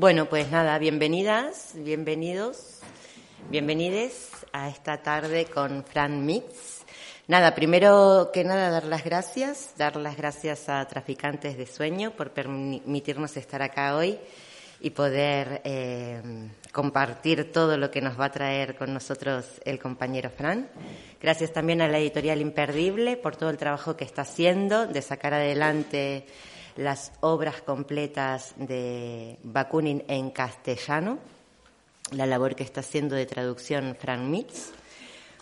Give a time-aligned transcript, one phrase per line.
[0.00, 2.78] Bueno, pues nada, bienvenidas, bienvenidos,
[3.50, 6.84] bienvenides a esta tarde con Fran Mix.
[7.26, 12.30] Nada, primero que nada dar las gracias, dar las gracias a Traficantes de Sueño por
[12.30, 14.20] permitirnos estar acá hoy
[14.80, 16.22] y poder eh,
[16.70, 20.70] compartir todo lo que nos va a traer con nosotros el compañero Fran.
[21.20, 25.34] Gracias también a la editorial Imperdible por todo el trabajo que está haciendo de sacar
[25.34, 26.24] adelante
[26.78, 31.18] las obras completas de Bakunin en castellano,
[32.12, 34.70] la labor que está haciendo de traducción Fran Mitz.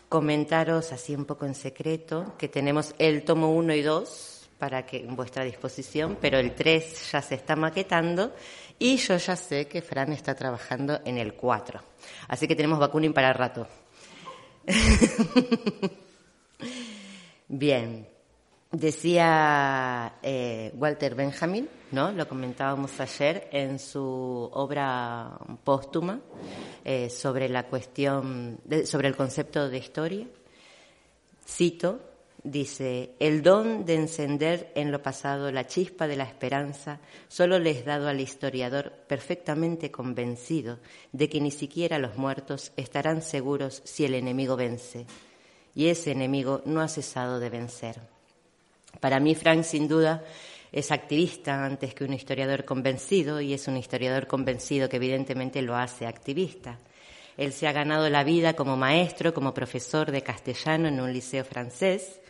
[0.09, 4.97] Comentaros así un poco en secreto que tenemos el tomo 1 y 2 para que
[4.97, 8.33] en vuestra disposición, pero el 3 ya se está maquetando
[8.79, 11.83] y yo ya sé que Fran está trabajando en el 4.
[12.29, 13.69] Así que tenemos Bakunin para rato.
[17.49, 18.16] Bien.
[18.77, 22.13] Decía eh, Walter Benjamin, ¿no?
[22.13, 25.31] Lo comentábamos ayer en su obra
[25.65, 26.21] póstuma
[26.85, 30.27] eh, sobre la cuestión, sobre el concepto de historia.
[31.49, 32.01] Cito,
[32.45, 37.71] dice, el don de encender en lo pasado la chispa de la esperanza solo le
[37.71, 40.81] es dado al historiador perfectamente convencido
[41.13, 45.07] de que ni siquiera los muertos estarán seguros si el enemigo vence.
[45.75, 48.16] Y ese enemigo no ha cesado de vencer.
[49.01, 50.25] Para mí, Frank, sin duda,
[50.73, 55.77] es activista antes que un historiador convencido y es un historiador convencido que evidentemente lo
[55.77, 56.79] hace activista.
[57.37, 61.45] Él se ha ganado la vida como maestro, como profesor de castellano en un liceo
[61.45, 62.21] francés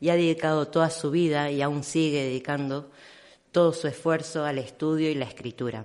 [0.00, 2.90] y ha dedicado toda su vida y aún sigue dedicando
[3.52, 5.84] todo su esfuerzo al estudio y la escritura.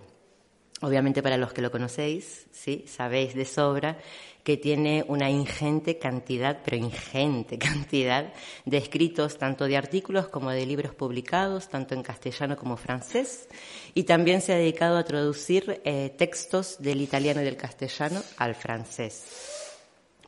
[0.81, 3.97] Obviamente para los que lo conocéis, sí, sabéis de sobra
[4.43, 8.33] que tiene una ingente cantidad, pero ingente cantidad
[8.65, 13.47] de escritos, tanto de artículos como de libros publicados, tanto en castellano como francés,
[13.93, 18.55] y también se ha dedicado a traducir eh, textos del italiano y del castellano al
[18.55, 19.23] francés.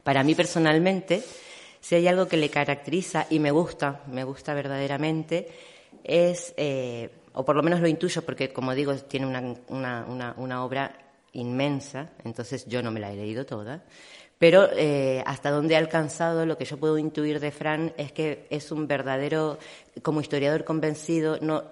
[0.04, 1.22] Para mí personalmente,
[1.82, 5.50] si hay algo que le caracteriza y me gusta, me gusta verdaderamente,
[6.04, 11.05] es, eh, o por lo menos lo intuyo, porque como digo, tiene una, una obra
[11.36, 13.84] inmensa, entonces yo no me la he leído toda,
[14.38, 18.48] pero eh, hasta donde he alcanzado, lo que yo puedo intuir de Fran es que
[18.50, 19.58] es un verdadero,
[20.02, 21.64] como historiador convencido, no,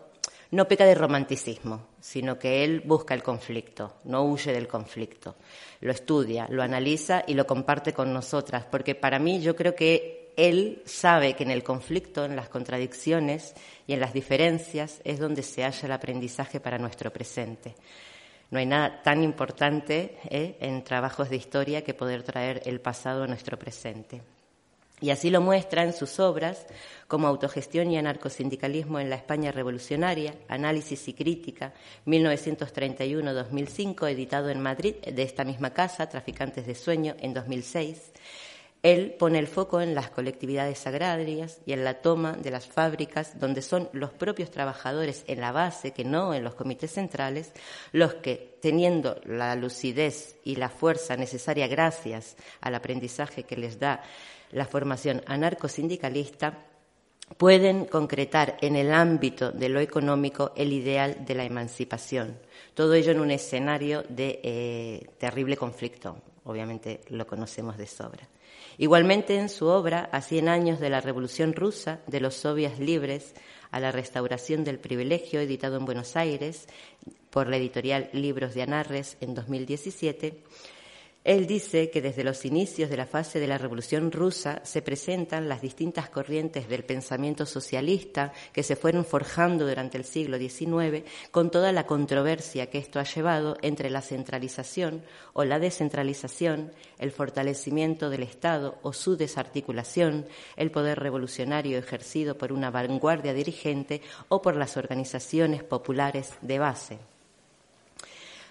[0.52, 5.36] no peca de romanticismo, sino que él busca el conflicto, no huye del conflicto,
[5.82, 10.32] lo estudia, lo analiza y lo comparte con nosotras, porque para mí yo creo que
[10.38, 13.54] él sabe que en el conflicto, en las contradicciones
[13.88, 17.76] y en las diferencias es donde se halla el aprendizaje para nuestro presente.
[18.54, 20.58] No hay nada tan importante ¿eh?
[20.60, 24.22] en trabajos de historia que poder traer el pasado a nuestro presente.
[25.02, 26.68] Y así lo muestra en sus obras
[27.08, 31.74] como Autogestión y Anarcosindicalismo en la España Revolucionaria, Análisis y Crítica,
[32.06, 38.12] 1931-2005, editado en Madrid de esta misma casa, Traficantes de Sueño, en 2006,
[38.84, 43.40] él pone el foco en las colectividades agrarias y en la toma de las fábricas,
[43.40, 47.54] donde son los propios trabajadores en la base, que no en los comités centrales,
[47.94, 54.04] los que, teniendo la lucidez y la fuerza necesaria gracias al aprendizaje que les da
[54.52, 56.66] la formación anarcosindicalista,
[57.38, 62.38] pueden concretar en el ámbito de lo económico el ideal de la emancipación.
[62.74, 66.18] Todo ello en un escenario de eh, terrible conflicto.
[66.44, 68.28] Obviamente lo conocemos de sobra.
[68.78, 73.34] Igualmente en su obra, A cien años de la Revolución Rusa, de los soviets libres
[73.72, 76.68] a la restauración del privilegio, editado en Buenos Aires
[77.30, 80.44] por la editorial Libros de Anarres en 2017,
[81.24, 85.48] él dice que desde los inicios de la fase de la Revolución rusa se presentan
[85.48, 91.50] las distintas corrientes del pensamiento socialista que se fueron forjando durante el siglo XIX con
[91.50, 95.02] toda la controversia que esto ha llevado entre la centralización
[95.32, 100.26] o la descentralización, el fortalecimiento del Estado o su desarticulación,
[100.58, 107.13] el poder revolucionario ejercido por una vanguardia dirigente o por las organizaciones populares de base.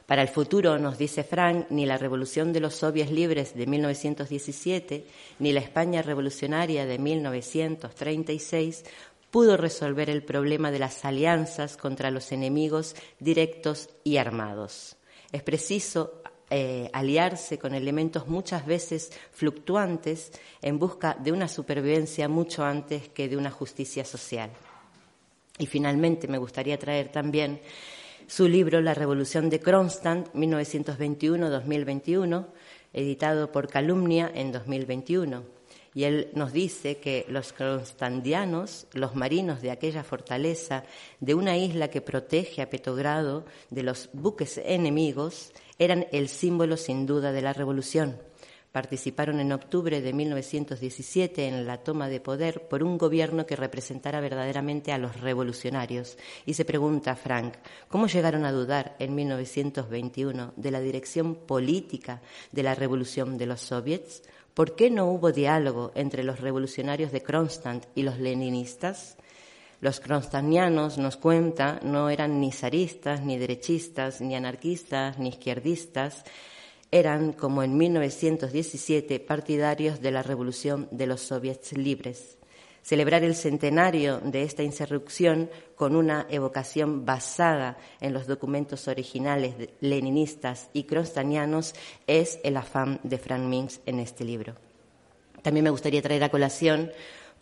[0.06, 5.06] Para el futuro, nos dice Frank, ni la revolución de los soviets libres de 1917
[5.38, 8.84] ni la España revolucionaria de 1936
[9.30, 14.96] pudo resolver el problema de las alianzas contra los enemigos directos y armados.
[15.32, 22.62] Es preciso eh, aliarse con elementos muchas veces fluctuantes en busca de una supervivencia mucho
[22.62, 24.50] antes que de una justicia social.
[25.56, 27.62] Y finalmente me gustaría traer también
[28.34, 32.46] su libro La Revolución de Kronstadt, 1921-2021,
[32.94, 35.44] editado por Calumnia en 2021.
[35.94, 40.84] y él nos dice que los constandianos, los marinos de aquella fortaleza,
[41.20, 47.04] de una isla que protege a Petrogrado de los buques enemigos, eran el símbolo sin
[47.04, 48.16] duda de la revolución.
[48.72, 54.20] Participaron en octubre de 1917 en la toma de poder por un gobierno que representara
[54.20, 56.16] verdaderamente a los revolucionarios.
[56.46, 57.54] Y se pregunta Frank,
[57.88, 63.60] ¿cómo llegaron a dudar en 1921 de la dirección política de la revolución de los
[63.60, 64.22] soviets?
[64.54, 69.18] ¿Por qué no hubo diálogo entre los revolucionarios de Kronstadt y los leninistas?
[69.82, 76.24] Los kronstanianos, nos cuenta, no eran ni zaristas, ni derechistas, ni anarquistas, ni izquierdistas.
[76.92, 82.38] Eran, como en 1917, partidarios de la revolución de los soviets libres
[82.82, 90.68] celebrar el centenario de esta insurrección con una evocación basada en los documentos originales leninistas
[90.72, 91.74] y crostanianos
[92.06, 94.54] es el afán de Frank Minks en este libro.
[95.42, 96.92] También me gustaría traer a colación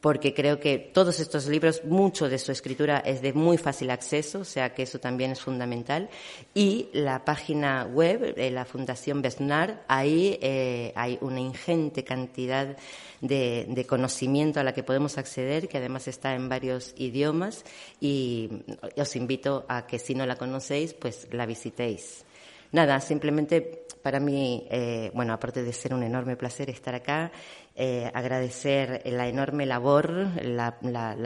[0.00, 4.40] porque creo que todos estos libros, mucho de su escritura es de muy fácil acceso,
[4.40, 6.08] o sea que eso también es fundamental.
[6.54, 12.76] Y la página web de la Fundación Besnar, ahí eh, hay una ingente cantidad
[13.20, 17.64] de, conocimiento a la que podemos acceder, que además está en varios idiomas,
[18.00, 18.48] y
[18.96, 22.24] os invito a que si no la conocéis, pues la visitéis.
[22.72, 27.32] Nada, simplemente para mí, eh, bueno, aparte de ser un enorme placer estar acá,
[27.82, 30.10] eh, agradecer la enorme labor,
[30.42, 30.76] la,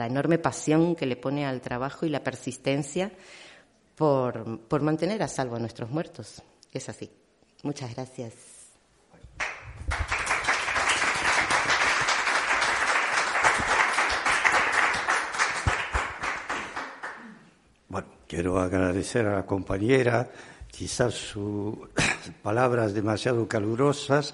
[0.07, 3.11] enorme pasión que le pone al trabajo y la persistencia
[3.93, 6.41] por, por mantener a salvo a nuestros muertos.
[6.71, 7.11] Es así.
[7.63, 8.33] Muchas gracias.
[17.89, 20.31] Bueno, quiero agradecer a la compañera
[20.71, 21.75] quizás sus
[22.41, 24.33] palabras demasiado calurosas,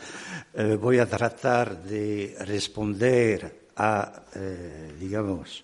[0.54, 5.64] eh, voy a tratar de responder a, eh, digamos,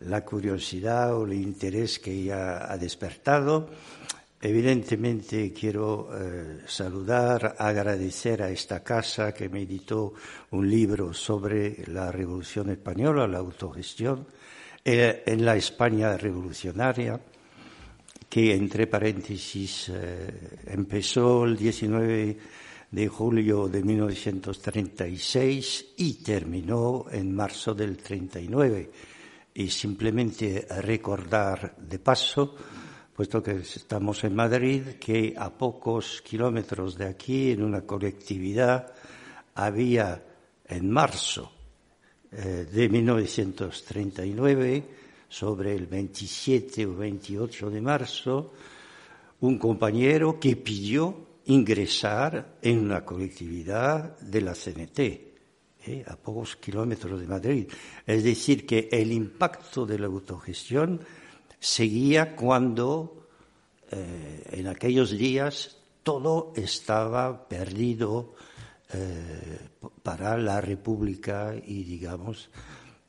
[0.00, 3.68] la curiosidad o el interés que ella ha despertado.
[4.40, 10.12] Evidentemente quiero eh, saludar, agradecer a esta casa que me editó
[10.50, 14.26] un libro sobre la Revolución Española, la autogestión,
[14.86, 17.18] en la España revolucionaria
[18.34, 22.36] que entre paréntesis eh, empezó el 19
[22.90, 28.90] de julio de 1936 y terminó en marzo del 39.
[29.54, 32.56] Y simplemente recordar de paso,
[33.14, 38.94] puesto que estamos en Madrid, que a pocos kilómetros de aquí, en una colectividad,
[39.54, 40.24] había
[40.66, 41.52] en marzo
[42.32, 45.03] eh, de 1939
[45.34, 48.52] sobre el 27 o 28 de marzo,
[49.40, 56.04] un compañero que pidió ingresar en una colectividad de la CNT, ¿eh?
[56.06, 57.66] a pocos kilómetros de Madrid.
[58.06, 61.00] Es decir, que el impacto de la autogestión
[61.58, 63.26] seguía cuando
[63.90, 68.34] eh, en aquellos días todo estaba perdido
[68.92, 69.58] eh,
[70.04, 72.50] para la República y, digamos,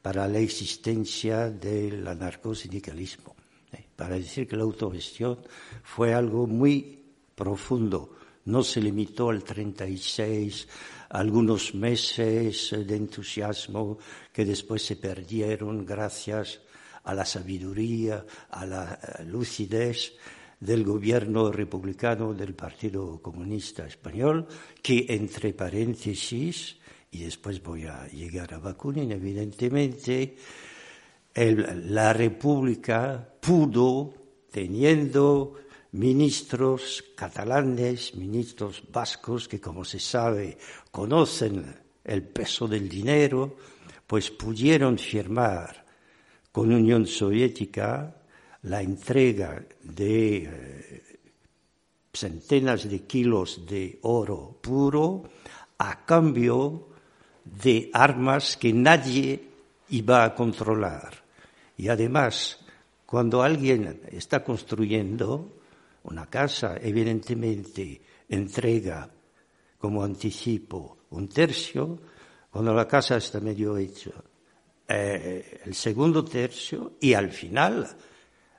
[0.05, 3.35] para la existencia del anarcosindicalismo,
[3.73, 3.87] ¿eh?
[3.95, 5.39] para decir que la autogestión
[5.81, 7.01] fue algo muy
[7.33, 8.13] profundo,
[8.45, 10.67] no se limitó al 36,
[11.09, 13.97] algunos meses de entusiasmo
[14.31, 16.61] que después se perdieron gracias
[17.03, 20.13] a la sabiduría, a la lucidez
[20.59, 24.45] del gobierno republicano del Partido Comunista Español,
[24.83, 26.77] que entre paréntesis
[27.15, 30.35] y después voy a llegar a Bakunin, evidentemente,
[31.33, 34.13] la República pudo,
[34.51, 35.53] teniendo
[35.93, 40.57] ministros catalanes, ministros vascos, que como se sabe
[40.91, 43.55] conocen el peso del dinero,
[44.05, 45.85] pues pudieron firmar
[46.51, 48.13] con Unión Soviética
[48.63, 51.03] la entrega de eh,
[52.11, 55.23] centenas de kilos de oro puro
[55.77, 56.94] a cambio
[57.45, 59.47] de armas que nadie
[59.89, 61.13] iba a controlar.
[61.77, 62.59] Y además,
[63.05, 65.53] cuando alguien está construyendo
[66.03, 69.09] una casa, evidentemente entrega
[69.77, 71.99] como anticipo un tercio,
[72.49, 74.11] cuando la casa está medio hecha,
[74.87, 77.87] eh, el segundo tercio y al final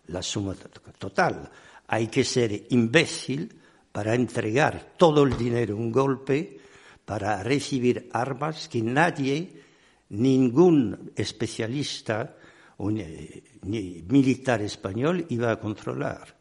[0.09, 0.55] la suma
[0.99, 1.51] total.
[1.89, 3.53] Hay que ser imbécil
[3.93, 6.61] para entregar todo el dinero un golpe
[7.07, 9.63] para recibir armas que nadie,
[10.11, 12.37] ningún especialista
[12.79, 16.37] ni militar español iba a controlar.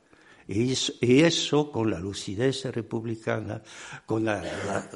[0.47, 3.61] Y eso, con la lucidez republicana,
[4.05, 4.43] con la,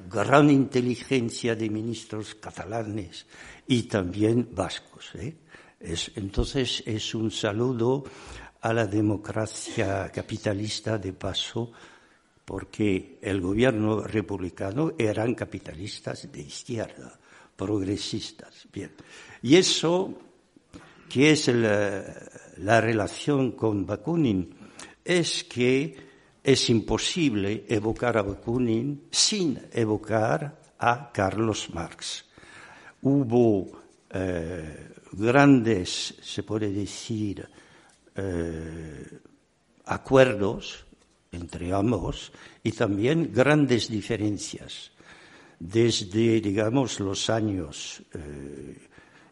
[0.07, 3.25] gran inteligencia de ministros catalanes
[3.67, 5.15] y también vascos.
[5.15, 5.37] ¿eh?
[6.15, 8.03] entonces es un saludo
[8.61, 11.71] a la democracia capitalista de paso,
[12.49, 17.15] porque el gobierno republicano eran capitalistas de izquierda,
[17.55, 18.67] progresistas.
[18.73, 18.89] Bien.
[19.43, 20.17] Y eso,
[21.07, 24.49] que es la relación con Bakunin,
[25.05, 25.95] es que
[26.43, 32.25] es imposible evocar a Bakunin sin evocar a Carlos Marx.
[33.03, 33.79] Hubo
[34.09, 37.47] eh, grandes, se puede decir,
[38.15, 39.19] eh,
[39.85, 40.88] acuerdos
[41.31, 42.31] entre ambos
[42.63, 44.91] y también grandes diferencias
[45.59, 48.87] desde, digamos, los años eh,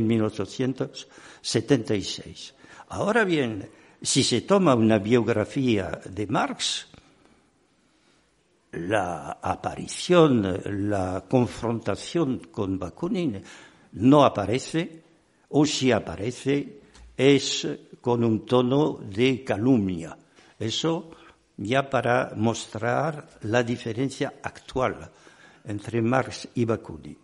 [0.06, 2.54] 1876.
[2.88, 6.88] Ahora bien, si se toma una biografía de Marx,
[8.76, 13.43] la aparición, la confrontación con Bakunin
[13.93, 15.02] no aparece,
[15.50, 16.81] o si aparece,
[17.16, 17.69] es
[18.00, 20.16] con un tono de calumnia.
[20.59, 21.11] Eso
[21.57, 25.11] ya para mostrar la diferencia actual
[25.64, 27.19] entre Marx y Bakunin.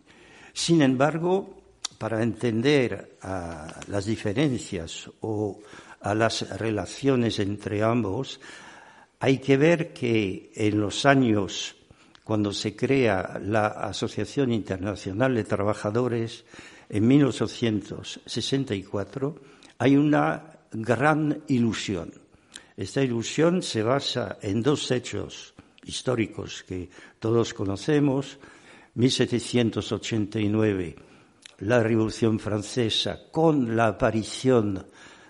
[0.52, 1.60] Sin embargo,
[1.98, 3.18] para entender
[3.88, 5.58] las diferencias o
[6.00, 8.40] a las relaciones entre ambos,
[9.20, 11.76] hay que ver que en los años
[12.24, 16.44] cuando se crea la Asociación Internacional de Trabajadores
[16.88, 19.34] en 1864,
[19.78, 22.12] hay una gran ilusión.
[22.76, 25.52] Esta ilusión se basa en dos hechos
[25.84, 28.38] históricos que todos conocemos.
[28.94, 30.96] 1789,
[31.58, 34.86] la Revolución Francesa, con la aparición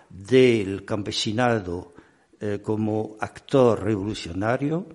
[0.09, 1.90] del campesinado
[2.43, 4.87] eh, como actor revolucionario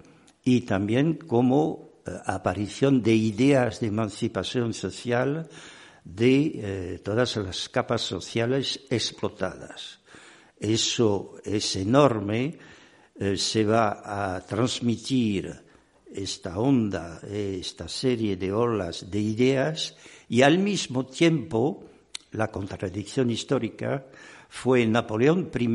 [0.42, 5.48] y también como eh, aparición de ideas de emancipación social
[6.02, 10.00] de eh, todas las capas sociales explotadas.
[10.58, 12.58] Eso es enorme,
[13.36, 15.54] se va a transmitir
[16.12, 19.94] esta onda, esta serie de olas de ideas
[20.28, 21.84] y al mismo tiempo
[22.32, 24.06] la contradicción histórica
[24.48, 25.68] fue Napoleón I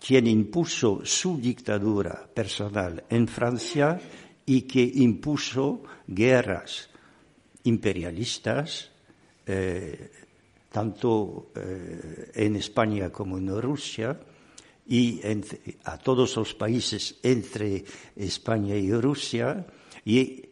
[0.00, 4.00] quien impuso su dictadura personal en Francia
[4.46, 6.88] y que impuso guerras
[7.64, 8.90] imperialistas
[9.46, 10.10] eh,
[10.70, 14.18] tanto eh, en España como en Rusia,
[14.88, 15.20] y
[15.84, 17.84] a todos los países entre
[18.16, 19.66] España y Rusia,
[20.04, 20.42] y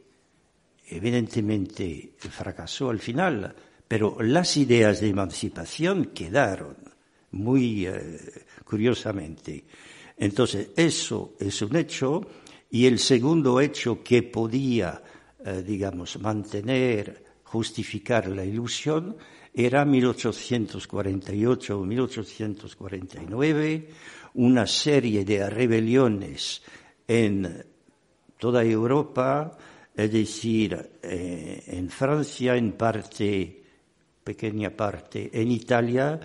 [0.89, 3.55] evidentemente fracasó al final,
[3.89, 6.77] pero las ideas de emancipación quedaron
[7.33, 9.65] muy eh, curiosamente.
[10.19, 12.27] Entonces, eso es un hecho,
[12.71, 15.01] y el segundo hecho que podía,
[15.65, 19.17] digamos, mantener justificar la ilusión
[19.55, 23.89] era 1848 o 1849,
[24.35, 26.63] una serie de rebeliones
[27.09, 27.65] en
[28.39, 29.57] toda Europa,
[29.95, 33.63] es decir, eh, en Francia, en parte,
[34.27, 36.19] pequeña parte, en Italia,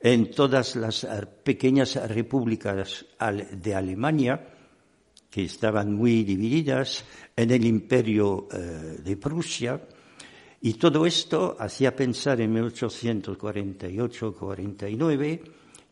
[0.00, 1.04] en todas las
[1.42, 4.46] pequeñas repúblicas de Alemania,
[5.28, 9.82] que estaban muy divididas, en el imperio eh, de Prusia,
[10.60, 15.40] y todo esto hacía pensar en 1848-49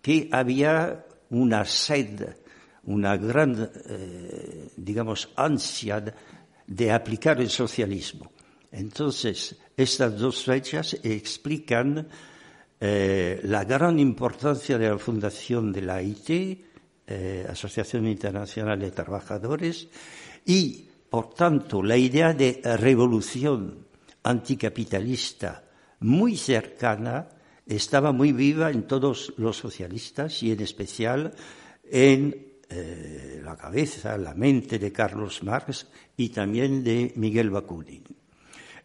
[0.01, 2.29] que había una sed,
[2.85, 6.15] una gran, eh, digamos, ansia
[6.67, 8.31] de aplicar el socialismo.
[8.71, 12.09] Entonces, estas dos fechas explican
[12.81, 16.31] eh, la gran importancia de la fundación de la AIT,
[17.07, 19.89] eh, Asociación Internacional de Trabajadores,
[20.45, 23.87] y, por tanto, la idea de revolución
[24.23, 25.65] anticapitalista
[26.01, 27.29] muy cercana
[27.67, 31.33] estaba muy viva en todos los socialistas y en especial
[31.85, 38.05] en eh, la cabeza, la mente de Carlos Marx y también de Miguel Bakunin.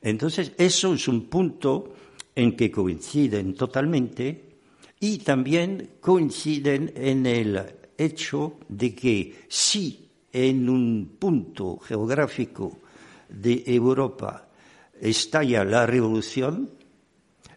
[0.02, 1.94] Entonces, eso es un punto
[2.36, 4.52] en que coinciden totalmente
[5.00, 7.62] y también coinciden en el
[7.98, 12.80] hecho de que si en un punto geográfico
[13.30, 14.48] de Europa
[15.00, 16.70] estalla la revolución,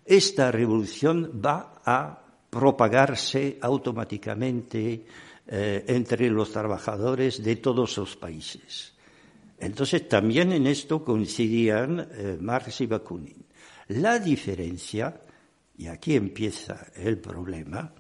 [0.04, 2.20] esta revolución va a
[2.50, 5.04] propagarse automáticamente
[5.46, 8.93] eh, entre los trabajadores de todos los países.
[9.64, 13.46] Entonces también en esto coincidían eh, Marx y Bakunin.
[13.88, 15.20] La diferencia,
[15.76, 17.92] y aquí empieza el problema,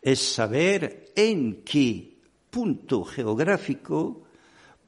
[0.00, 2.18] es saber en qué
[2.50, 4.24] punto geográfico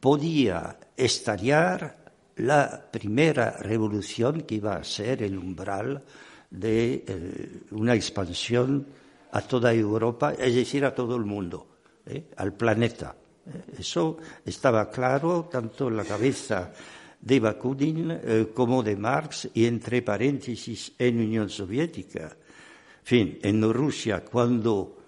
[0.01, 2.05] podía estallar
[2.37, 6.03] la primera revolución que iba a ser el umbral
[6.51, 8.87] de eh, una expansión
[9.33, 11.67] a toda Europa, es decir, a todo el mundo,
[12.07, 12.27] ¿eh?
[12.37, 13.15] al planeta.
[13.47, 13.79] ¿Eh?
[13.79, 16.73] Eso estaba claro tanto en la cabeza
[17.21, 18.21] de Bakunin
[18.53, 22.25] como de Marx y entre paréntesis en Unión Soviética.
[22.25, 24.99] En fin, en Rusia, cuando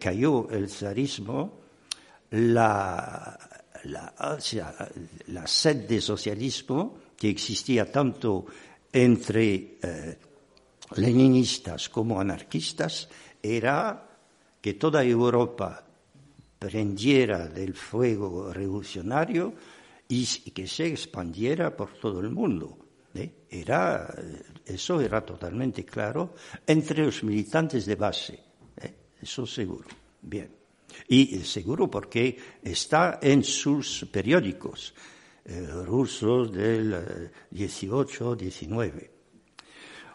[0.00, 1.60] cayó el zarismo,
[2.30, 3.38] la,
[3.84, 8.46] la, sed de socialismo que existía tanto
[8.92, 9.78] entre
[10.96, 13.08] leninistas como anarquistas
[13.42, 14.08] era
[14.60, 15.87] que toda Europa
[16.58, 19.54] prendiera del fuego revolucionario
[20.08, 22.78] y que se expandiera por todo el mundo.
[23.14, 23.44] ¿eh?
[23.50, 24.14] Era,
[24.64, 26.34] eso era totalmente claro
[26.66, 28.40] entre los militantes de base,
[28.80, 28.94] ¿eh?
[29.20, 29.88] eso seguro.
[30.20, 30.50] Bien.
[31.08, 34.94] Y seguro porque está en sus periódicos
[35.44, 39.18] eh, rusos del 18, 19.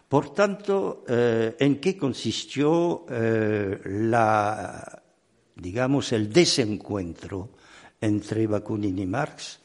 [0.08, 5.02] Por tanto, eh, ¿en qué consistió eh, la,
[5.54, 7.50] digamos, el desencuentro
[8.00, 9.60] entre Bakunin y Marx?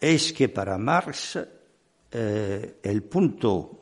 [0.00, 1.38] Es que para Marx
[2.10, 3.80] eh, el punto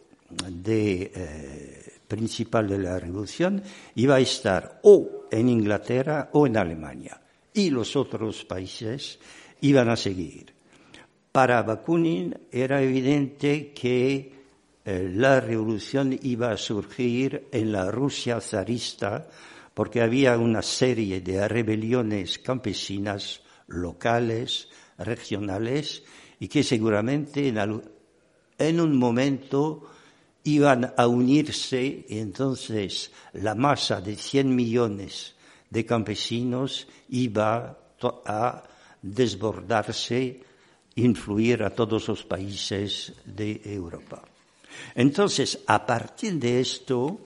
[2.08, 3.62] principal de la revolución
[3.96, 7.20] iba a estar o en Inglaterra o en Alemania
[7.52, 9.18] y los otros países
[9.60, 10.52] iban a seguir.
[11.30, 14.32] Para Bakunin era evidente que
[14.84, 19.28] eh, la revolución iba a surgir en la Rusia zarista
[19.74, 26.02] porque había una serie de rebeliones campesinas locales, regionales,
[26.40, 27.48] y que seguramente
[28.58, 29.88] en, un momento
[30.44, 35.36] iban a unirse y entonces la masa de 100 millones
[35.70, 37.78] de campesinos iba
[38.26, 38.62] a
[39.00, 40.40] desbordarse,
[40.96, 44.22] influir a todos los países de Europa.
[44.94, 47.20] Entonces, a partir de esto,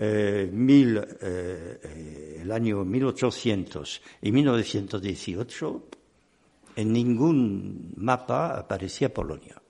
[0.00, 5.88] eh, eh, eh, el año 1800 y 1918,
[6.76, 9.60] en ningún mapa aparecía Polonia.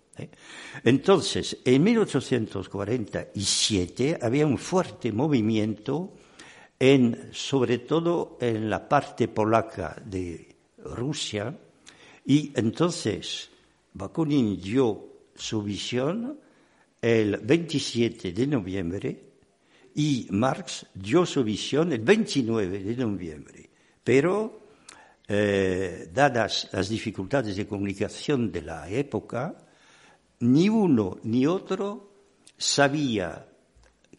[0.84, 6.12] Entonces, en 1847 había un fuerte movimiento
[6.78, 11.58] en, sobre todo en la parte polaca de Rusia,
[12.26, 13.48] y entonces
[13.94, 16.38] Bakunin dio su visión
[17.00, 19.27] el 27 de noviembre
[19.98, 23.68] y Marx dio su visión el 29 de noviembre.
[24.04, 24.60] Pero,
[25.26, 29.56] eh, dadas las dificultades de comunicación de la época,
[30.38, 32.12] ni uno ni otro
[32.56, 33.44] sabía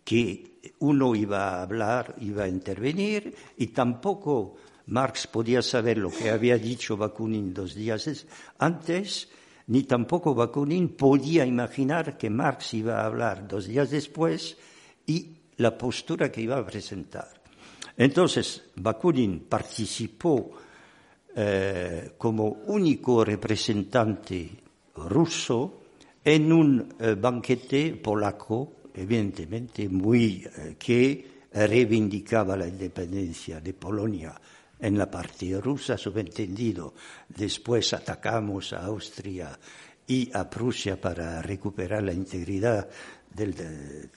[0.03, 6.29] que uno iba a hablar, iba a intervenir, y tampoco Marx podía saber lo que
[6.29, 9.29] había dicho Bakunin dos días antes,
[9.67, 14.57] ni tampoco Bakunin podía imaginar que Marx iba a hablar dos días después
[15.05, 17.27] y la postura que iba a presentar.
[17.95, 20.51] Entonces, Bakunin participó
[21.35, 24.49] eh, como único representante
[24.95, 25.81] ruso
[26.23, 34.39] en un eh, banquete polaco evidentemente muy eh, que reivindicaba la independencia de Polonia
[34.79, 36.93] en la parte rusa, subentendido.
[37.27, 39.57] Después atacamos a Austria
[40.09, 42.89] y a Prusia para recuperar la integridad
[43.31, 43.53] del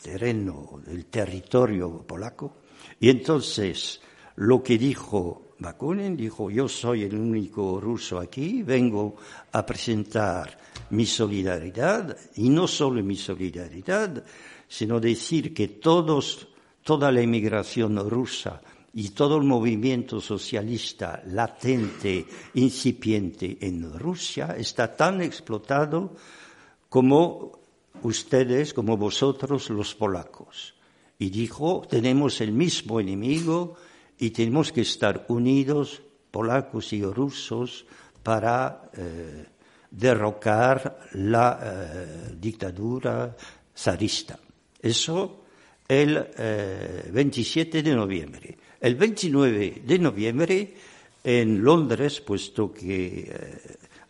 [0.03, 2.63] terreno, del territorio polaco.
[2.99, 4.01] Y entonces
[4.37, 9.17] lo que dijo Bakunin, dijo, yo soy el único ruso aquí, vengo
[9.53, 10.59] a presentar
[10.91, 14.25] mi solidaridad, y no solo mi solidaridad,
[14.67, 16.49] sino decir que todos,
[16.83, 18.61] toda la inmigración rusa
[18.95, 26.15] y todo el movimiento socialista latente, incipiente en Rusia, está tan explotado
[26.89, 27.59] como
[28.03, 30.75] ustedes, como vosotros los polacos.
[31.19, 33.77] Y dijo, tenemos el mismo enemigo
[34.19, 37.87] y tenemos que estar unidos, polacos y rusos,
[38.23, 39.47] para eh,
[39.91, 43.35] derrocar la eh, dictadura
[43.75, 44.39] zarista.
[44.81, 45.45] Eso
[45.89, 46.15] el
[47.13, 48.59] 27 eh, de noviembre.
[48.83, 50.75] El 29 de noviembre
[51.23, 53.33] en Londres, puesto que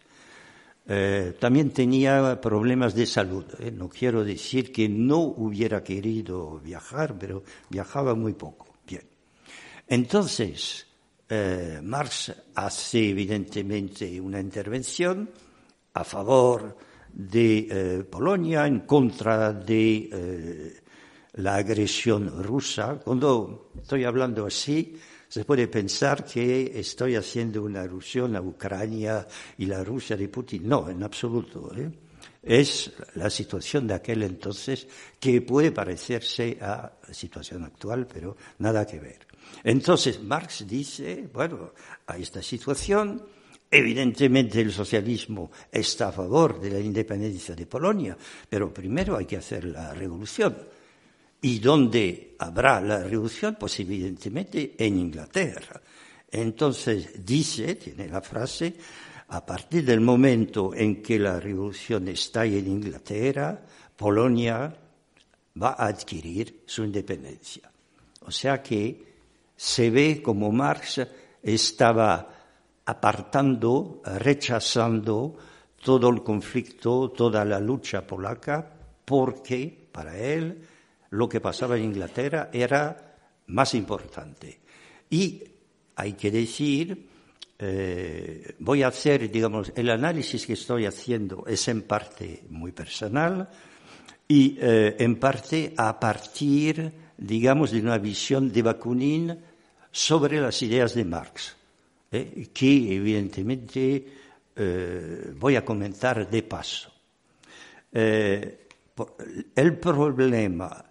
[0.87, 3.43] Eh, también tenía problemas de salud.
[3.59, 3.71] ¿eh?
[3.71, 8.67] No quiero decir que no hubiera querido viajar, pero viajaba muy poco.
[8.85, 9.01] Bien.
[9.87, 10.85] Entonces,
[11.27, 15.29] eh, Marx hace evidentemente una intervención
[15.93, 16.77] a favor
[17.11, 20.81] de eh, Polonia, en contra de eh,
[21.35, 22.99] la agresión rusa.
[23.03, 24.95] Cuando estoy hablando así,
[25.27, 29.25] se puede pensar que estoy haciendo una alusión a Ucrania
[29.57, 30.67] y la Rusia de Putin.
[30.67, 31.71] No, en absoluto.
[32.43, 34.87] Es la situación de aquel entonces
[35.19, 39.24] que puede parecerse a la situación actual, pero nada que ver.
[39.63, 41.73] Entonces Marx dice, bueno,
[42.07, 43.21] a esta situación
[43.69, 48.15] Evidentemente el socialismo está a favor de la independencia de Polonia,
[48.47, 50.55] pero primero hay que hacer la revolución.
[51.41, 53.57] ¿Y dónde habrá la revolución?
[53.59, 55.81] Pues evidentemente en Inglaterra.
[56.31, 58.75] Entonces dice, tiene la frase,
[59.27, 63.59] a partir del momento en que la revolución está en Inglaterra,
[63.97, 64.73] Polonia
[65.61, 67.69] va a adquirir su independencia.
[68.21, 69.14] O sea que
[69.55, 71.01] se ve como Marx
[71.41, 72.29] estaba
[72.85, 75.37] apartando, rechazando
[75.83, 78.73] todo el conflicto, toda la lucha polaca,
[79.05, 80.61] porque para él
[81.11, 83.15] lo que pasaba en Inglaterra era
[83.47, 84.59] más importante.
[85.09, 85.43] Y
[85.95, 87.07] hay que decir,
[87.57, 93.47] eh, voy a hacer, digamos, el análisis que estoy haciendo es en parte muy personal
[94.27, 99.37] y eh, en parte a partir, digamos, de una visión de Bakunin
[99.91, 101.55] sobre las ideas de Marx.
[102.11, 104.07] Eh, que evidentemente
[104.55, 106.91] eh, voy a comentar de paso.
[107.91, 108.67] Eh,
[109.55, 110.85] el problema,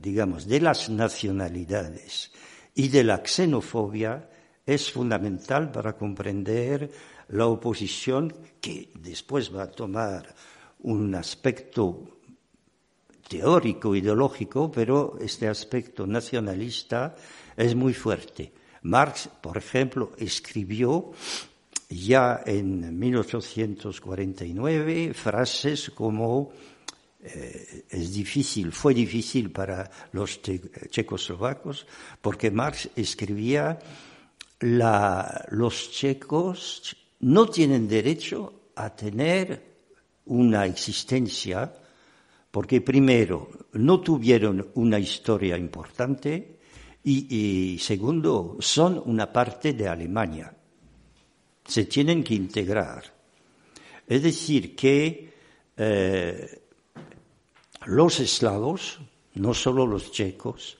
[0.00, 2.30] digamos, de las nacionalidades
[2.74, 4.28] y de la xenofobia
[4.66, 6.90] es fundamental para comprender
[7.28, 10.34] la oposición que después va a tomar
[10.80, 12.19] un aspecto
[13.30, 17.14] teórico, ideológico, pero este aspecto nacionalista
[17.56, 18.52] es muy fuerte.
[18.82, 21.12] Marx, por ejemplo, escribió
[21.88, 26.50] ya en 1849 frases como
[27.22, 31.86] eh, es difícil, fue difícil para los checoslovacos,
[32.20, 33.78] porque Marx escribía
[34.58, 39.70] los checos no tienen derecho a tener
[40.26, 41.72] una existencia
[42.50, 46.58] porque primero no tuvieron una historia importante
[47.02, 50.54] y, segundo, son una parte de Alemania.
[51.64, 53.04] Se tienen que integrar.
[54.06, 55.32] Es decir, que
[55.76, 56.62] eh,
[57.86, 59.00] los eslavos,
[59.34, 60.76] no solo los checos,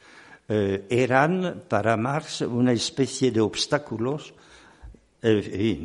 [0.49, 4.35] eh, eran para Marx una especie de obstáculos,
[5.23, 5.81] eh,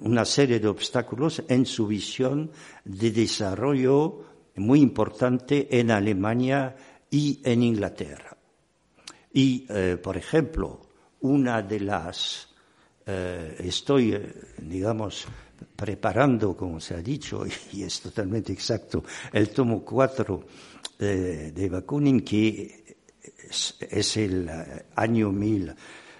[0.00, 2.50] una serie de obstáculos en su visión
[2.84, 6.74] de desarrollo muy importante en Alemania
[7.10, 8.36] y en Inglaterra.
[9.32, 10.80] Y, eh, por ejemplo,
[11.20, 12.48] una de las,
[13.06, 15.26] eh, estoy, eh, digamos,
[15.76, 20.46] preparando, como se ha dicho, y es totalmente exacto, el tomo 4
[20.98, 22.80] de Bakunin, que
[23.50, 24.48] es, el
[24.94, 25.74] año 1000,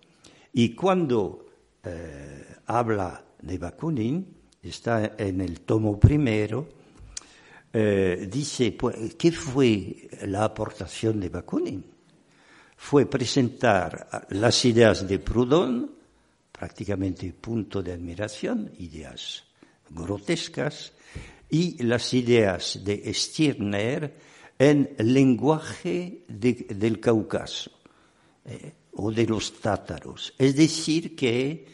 [0.53, 1.47] Y cuando
[1.83, 6.67] eh, habla de Bakunin, está en el tomo primero,
[7.77, 11.85] eh, dice, pues, ¿qué fue la aportación de Bakunin?
[12.77, 15.91] Fue presentar las ideas de Proudhon,
[16.53, 19.43] prácticamente punto de admiración, ideas
[19.91, 20.93] grotescas,
[21.51, 24.15] y las ideas de Stirner
[24.57, 27.73] en lenguaje del Cáucaso
[28.45, 30.33] eh, o de los tátaros.
[30.39, 31.67] Es decir, que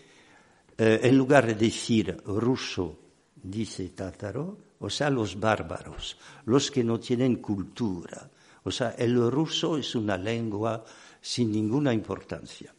[0.79, 2.99] eh, en lugar de decir ruso,
[3.43, 6.17] dice tátaro, o sea, los bárbaros,
[6.47, 8.31] los que no tienen cultura.
[8.65, 10.85] O sea, el ruso es una lengua
[11.21, 12.75] sin ninguna importancia.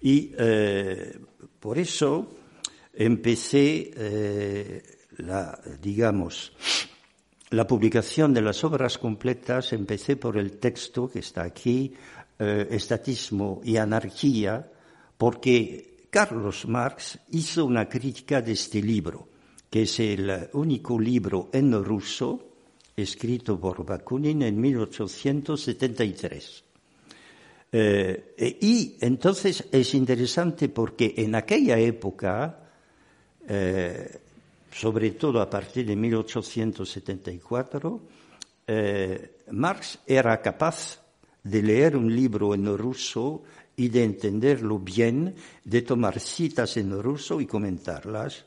[0.00, 1.16] Y eh,
[1.60, 2.28] por eso
[2.92, 4.82] empecé, eh,
[5.18, 6.52] la, digamos,
[7.50, 11.94] la publicación de las obras completas, empecé por el texto que está aquí,
[12.36, 14.68] eh, Estatismo y Anarquía,
[15.16, 19.33] porque Carlos Marx hizo una crítica de este libro
[19.74, 22.38] que es el único libro en ruso
[22.96, 26.64] escrito por Bakunin en 1873.
[27.72, 32.56] Eh, y entonces es interesante porque en aquella época,
[33.48, 34.20] eh,
[34.70, 38.00] sobre todo a partir de 1874,
[38.68, 41.00] eh, Marx era capaz
[41.42, 43.42] de leer un libro en ruso
[43.74, 45.34] y de entenderlo bien,
[45.64, 48.44] de tomar citas en ruso y comentarlas,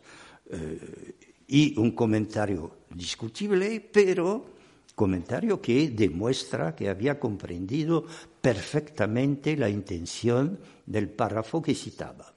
[0.50, 1.16] eh,
[1.48, 4.58] y un comentario discutible, pero
[4.98, 8.04] comentario que demuestra que había comprendido
[8.42, 12.34] perfectamente la intención del párrafo que citaba.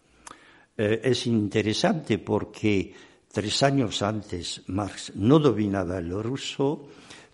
[0.77, 2.93] Eh, es interesante porque
[3.33, 6.87] tres años antes Marx no dominaba el ruso,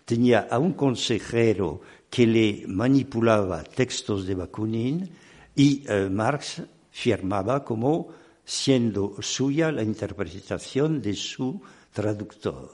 [0.05, 5.09] tenía a un consejero que le manipulaba textos de Bakunin
[5.53, 8.07] y eh, Marx firmaba como
[8.47, 12.71] siendo suya la interpretación de su traductor.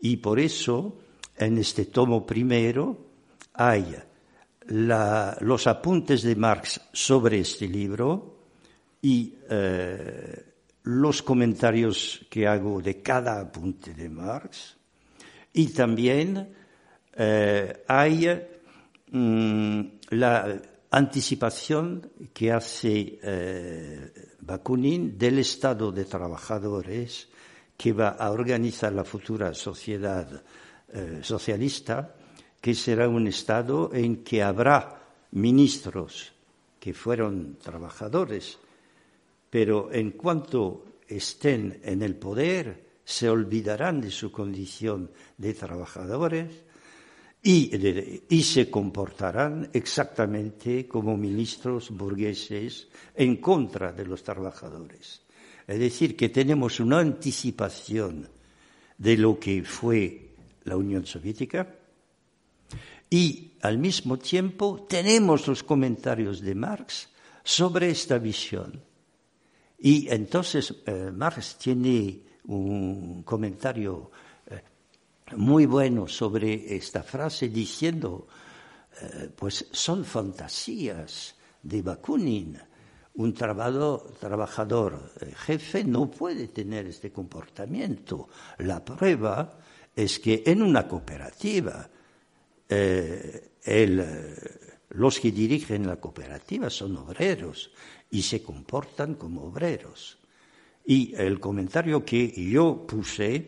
[0.00, 0.98] Y por eso,
[1.36, 2.98] en este tomo primero,
[3.54, 3.94] hay
[4.66, 8.40] los apuntes de Marx sobre este libro
[9.00, 10.44] y eh,
[10.82, 14.76] los comentarios que hago de cada apunte de Marx.
[15.52, 16.52] Y también
[17.14, 18.26] eh, hay
[19.06, 27.28] mm, la anticipación que hace eh, Bakunin del estado de trabajadores
[27.78, 30.42] que va a organizar la futura sociedad
[30.92, 32.16] eh, socialista,
[32.60, 35.06] que será un estado en que habrá
[35.38, 36.32] ministros
[36.80, 38.58] que fueron trabajadores,
[39.48, 46.50] pero en cuanto estén en el poder, se olvidarán de su condición de trabajadores
[47.42, 55.22] y, se comportarán exactamente como ministros burgueses en contra de los trabajadores.
[55.66, 58.28] Es decir, que tenemos una anticipación
[58.98, 61.74] de lo que fue la Unión Soviética
[63.08, 67.08] y al mismo tiempo tenemos los comentarios de Marx
[67.42, 68.82] sobre esta visión.
[69.78, 74.10] Y entonces eh, Marx tiene un comentario
[75.36, 78.26] muy bueno sobre esta frase diciendo,
[79.00, 82.58] eh, pues son fantasías de Bakunin.
[83.14, 88.28] Un trabajador, eh, jefe no puede tener este comportamiento.
[88.58, 89.58] La prueba
[89.94, 91.88] es que en una cooperativa,
[92.68, 93.50] eh,
[94.90, 97.70] los que dirigen la cooperativa son obreros
[98.10, 100.18] y se comportan como obreros.
[100.84, 103.46] Y el comentario que yo puse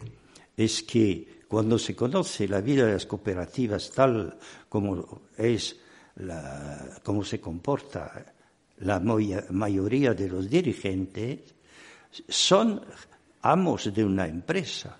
[0.56, 4.38] es que cuando se conoce la vida de las cooperativas tal
[4.70, 5.76] como es
[6.16, 8.24] la, cómo se comporta
[8.78, 11.54] la mayoría de los dirigentes,
[12.26, 12.80] son
[13.42, 14.96] amos de una empresa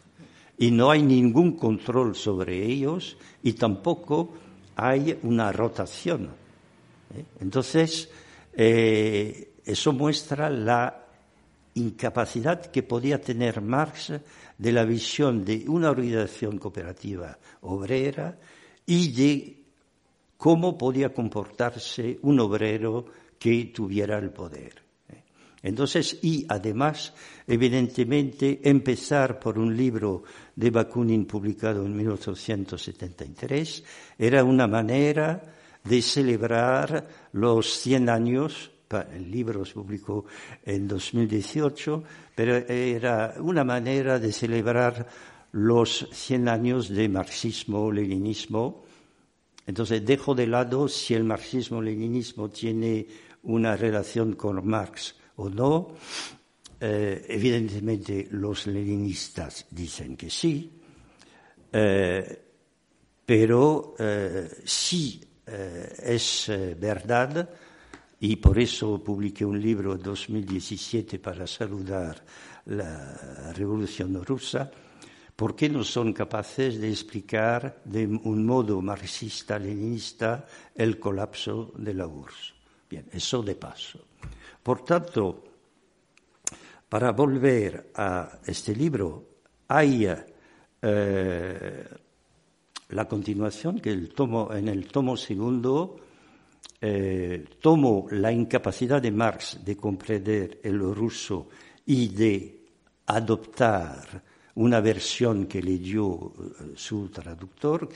[0.59, 4.35] y no hay ningún control sobre ellos y tampoco
[4.77, 6.29] hay una rotación.
[7.17, 7.25] ¿eh?
[7.41, 8.11] Entonces,
[8.53, 11.03] eh, eso muestra la
[11.77, 14.13] incapacidad que podía tener Marx
[14.63, 18.39] de la visión de una organización cooperativa obrera
[18.87, 19.57] y de
[20.37, 23.07] cómo podía comportarse un obrero
[23.41, 24.81] que tuviera el poder.
[25.65, 27.13] Entonces, y además,
[27.45, 30.23] evidentemente, empezar por un libro
[30.55, 33.85] de Bakunin publicado en 1873
[34.17, 35.43] era una manera
[35.83, 38.71] de celebrar los 100 años
[39.01, 40.25] el libro se publicó
[40.65, 45.07] en 2018, pero era una manera de celebrar
[45.53, 48.85] los 100 años de marxismo-leninismo.
[49.67, 53.07] Entonces dejo de lado si el marxismo-leninismo tiene
[53.45, 55.95] una relación con Marx o no.
[56.81, 60.81] Eh, evidentemente los leninistas dicen que sí,
[61.73, 62.43] eh,
[63.25, 67.51] pero eh, sí es verdad
[68.23, 72.23] y por eso publiqué un libro en 2017 para saludar
[72.67, 74.71] la revolución rusa,
[75.35, 82.55] porque no son capaces de explicar de un modo marxista-leninista el colapso de la URSS.
[82.89, 83.99] Bien, eso de paso.
[84.63, 85.43] Por tanto,
[86.89, 90.07] para volver a este libro, hay
[90.81, 91.85] eh,
[92.91, 96.12] la continuación que el tomo, en el tomo segundo
[96.85, 101.49] eh, tomo la incapacidad de Marx de comprender el ruso
[101.87, 102.61] y de
[103.07, 104.21] adoptar
[104.57, 107.89] una versión que le dio eh, su traductor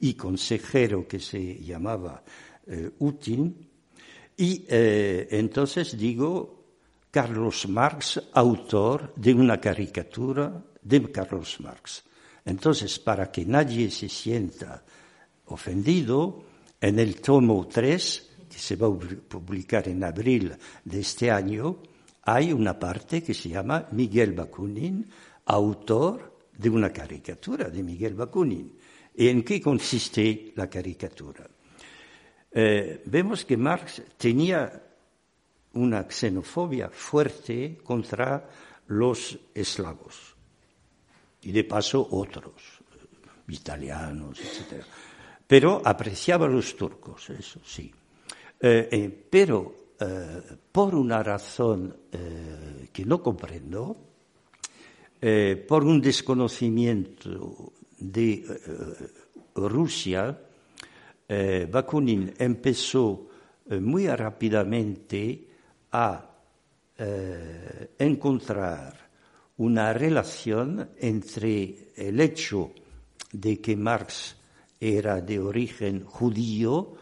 [0.00, 2.22] y consejero que se llamaba
[2.66, 3.66] eh, Utin.
[4.36, 6.64] Y entonces digo,
[7.10, 12.04] Carlos Marx, autor de una caricatura de Carlos Marx.
[12.44, 14.84] Entonces, para que nadie se sienta
[15.46, 16.44] ofendido,
[16.80, 21.82] en el tomo 3, que se va a publicar en abril de este año,
[22.22, 25.08] hay una parte que se llama Miguel Bakunin,
[25.46, 28.78] autor de una caricatura de Miguel Bakunin.
[29.14, 31.48] ¿Y en qué consiste la caricatura?
[32.50, 34.82] Eh, vemos que Marx tenía
[35.74, 38.48] una xenofobia fuerte contra
[38.88, 40.34] los eslavos
[41.42, 42.80] y de paso otros,
[43.48, 44.84] italianos, etc
[45.48, 47.90] pero apreciaba a los turcos, eso sí.
[48.60, 51.96] Eh, eh, pero eh, por una razón
[52.92, 53.96] que no comprendo,
[55.66, 58.44] por un desconocimiento de
[59.54, 60.38] Rusia,
[61.70, 63.28] Bakunin empezó
[63.80, 65.46] muy rápidamente
[65.92, 66.24] a
[67.98, 69.08] encontrar
[69.58, 72.72] una relación entre el hecho
[73.32, 74.37] de que Marx
[74.80, 76.94] era de origen judío,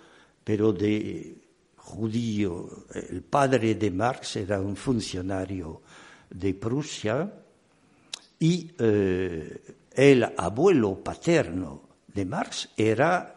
[0.42, 1.36] pero de
[1.76, 2.86] judío.
[2.92, 5.82] El padre de Marx era un funcionario
[6.30, 7.32] de Prusia
[8.38, 13.34] y eh, el abuelo paterno de Marx era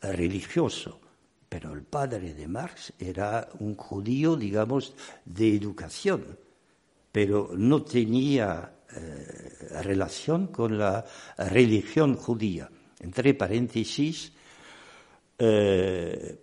[0.00, 1.00] religioso,
[1.48, 6.38] pero el padre de Marx era un judío, digamos, de educación,
[7.12, 11.04] pero no tenía eh, relación con la
[11.36, 14.32] religión judía entre paréntesis,
[15.38, 16.38] eh,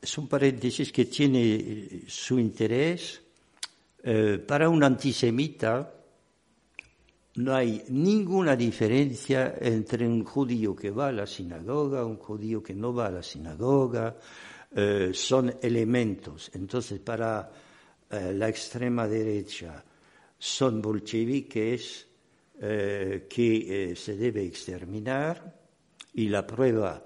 [0.00, 3.22] es un paréntesis que tiene su interés.
[4.02, 5.92] Eh, para un antisemita
[7.36, 12.74] no hay ninguna diferencia entre un judío que va a la sinagoga, un judío que
[12.74, 14.16] no va a la sinagoga,
[14.76, 16.50] eh, son elementos.
[16.54, 17.50] Entonces, para
[18.10, 19.82] la extrema derecha
[20.38, 22.06] son bolcheviques
[22.60, 25.63] que se debe exterminar,
[26.14, 27.02] y la prueba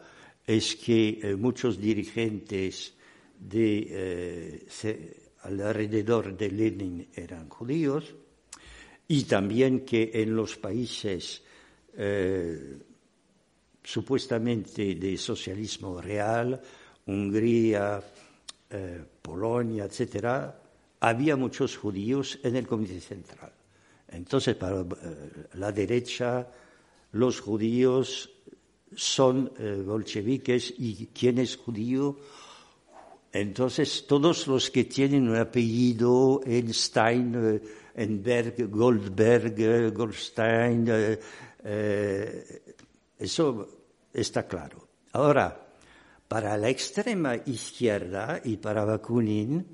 [0.46, 2.94] es que eh, muchos dirigentes
[3.38, 8.14] de, eh, alrededor de Lenin eran judíos
[9.06, 11.42] y también que en los países
[11.96, 12.78] eh,
[13.82, 16.60] supuestamente de socialismo real,
[17.06, 18.02] Hungría,
[19.22, 20.52] Polonia, etc.,
[21.00, 23.50] había muchos judíos en el Comité Central.
[24.08, 24.84] Entonces, para
[25.54, 26.46] la derecha,
[27.12, 28.37] los judíos
[28.94, 32.16] son eh, bolcheviques y quién es judío.
[33.32, 37.60] Entonces, todos los que tienen un apellido Einstein, eh,
[37.94, 40.88] Enberg, Goldberg, eh, Goldstein,
[43.18, 43.68] eso
[44.12, 44.88] está claro.
[45.12, 45.68] Ahora,
[46.26, 49.66] para la extrema izquierda y para Bakunin,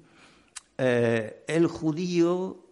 [0.76, 2.64] el judío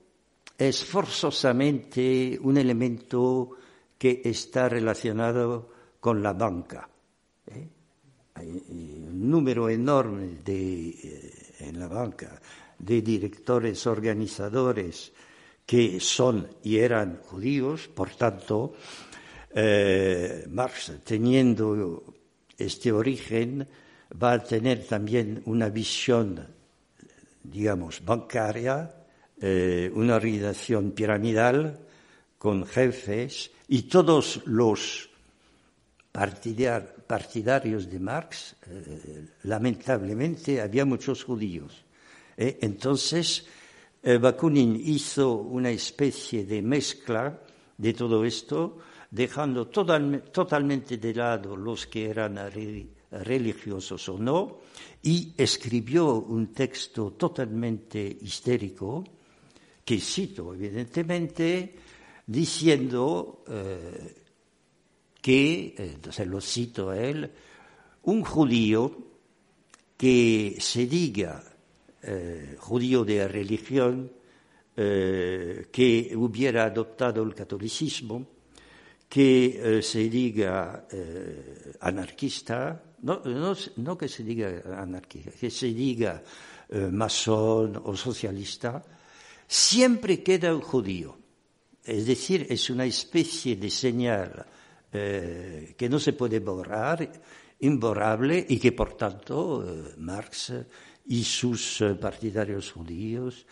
[0.58, 3.50] es forzosamente un elemento
[3.98, 5.71] que está relacionado
[6.02, 6.88] con la banca.
[7.46, 7.68] ¿eh?
[8.34, 12.42] Hay un número enorme de, eh, en la banca
[12.76, 15.12] de directores organizadores
[15.64, 18.74] que son y eran judíos, por tanto,
[19.54, 22.02] eh, Marx, teniendo
[22.58, 23.68] este origen,
[24.20, 26.44] va a tener también una visión,
[27.44, 28.92] digamos, bancaria,
[29.94, 31.80] una organización piramidal
[32.38, 35.11] con jefes y todos los
[36.12, 41.84] partidarios de Marx, eh, lamentablemente había muchos judíos.
[42.36, 42.58] ¿eh?
[42.60, 43.46] entonces,
[44.02, 47.40] Bakunin hizo una especie de mezcla
[47.78, 52.36] de todo esto, dejando totalmente de lado los que eran
[53.10, 54.60] religiosos o no,
[55.02, 59.04] y escribió un texto totalmente histérico,
[59.84, 61.74] que cito evidentemente,
[62.26, 64.21] diciendo eh,
[65.22, 67.30] que, entonces lo cito a él,
[68.02, 68.92] un judío
[69.96, 71.42] que se diga
[72.02, 74.10] eh, judío de religión,
[74.76, 78.26] eh, que hubiera adoptado el catolicismo,
[79.08, 80.86] que se diga
[81.80, 83.20] anarquista, no,
[83.76, 86.22] no, que se diga anarquista, que se diga
[86.90, 88.82] masón o socialista,
[89.46, 91.18] siempre queda un judío.
[91.84, 94.46] Es decir, es una especie de señal
[94.94, 97.10] eh, que no se puede borrar,
[97.60, 100.52] imborrable, y que por tanto eh, Marx
[101.06, 103.46] y sus eh, partidarios judíos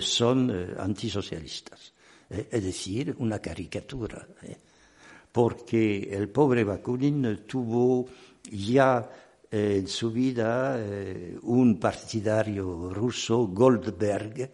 [0.00, 1.92] son antisocialistas.
[2.28, 4.26] es decir, una caricatura.
[5.30, 8.06] porque el pobre Bakunin tuvo
[8.50, 9.06] ya
[9.50, 10.80] en su vida
[11.42, 14.50] un partidario ruso, Goldberg,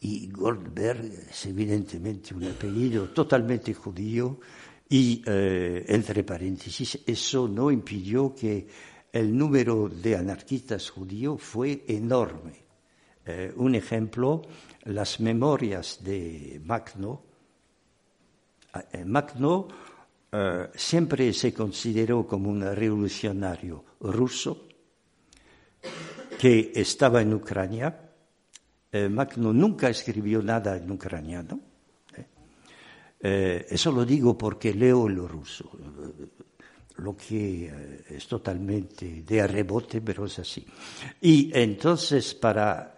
[0.00, 4.38] y Goldberg es evidentemente un apellido totalmente judío
[4.92, 8.66] y, eh, entre paréntesis, eso no impidió que
[9.12, 12.52] el número de anarquistas judíos fue enorme.
[13.24, 14.42] Eh, un ejemplo,
[14.84, 17.22] las memorias de Magno.
[18.92, 19.68] Eh, Magno
[20.74, 24.66] siempre se consideró como un revolucionario ruso
[26.38, 28.12] que estaba en Ucrania
[28.94, 31.58] eh, Magno nunca escribió nada en ucraniano.
[33.22, 33.28] ¿Eh?
[33.28, 35.70] Eh, eso lo digo porque leo el ruso,
[36.96, 40.66] lo que es totalmente de rebote, pero es así.
[41.20, 42.96] Y entonces para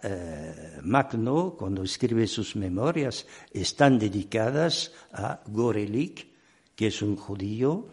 [0.83, 6.27] Magno, cuando escribe sus memorias, están dedicadas a Gorelik,
[6.75, 7.87] que es un judío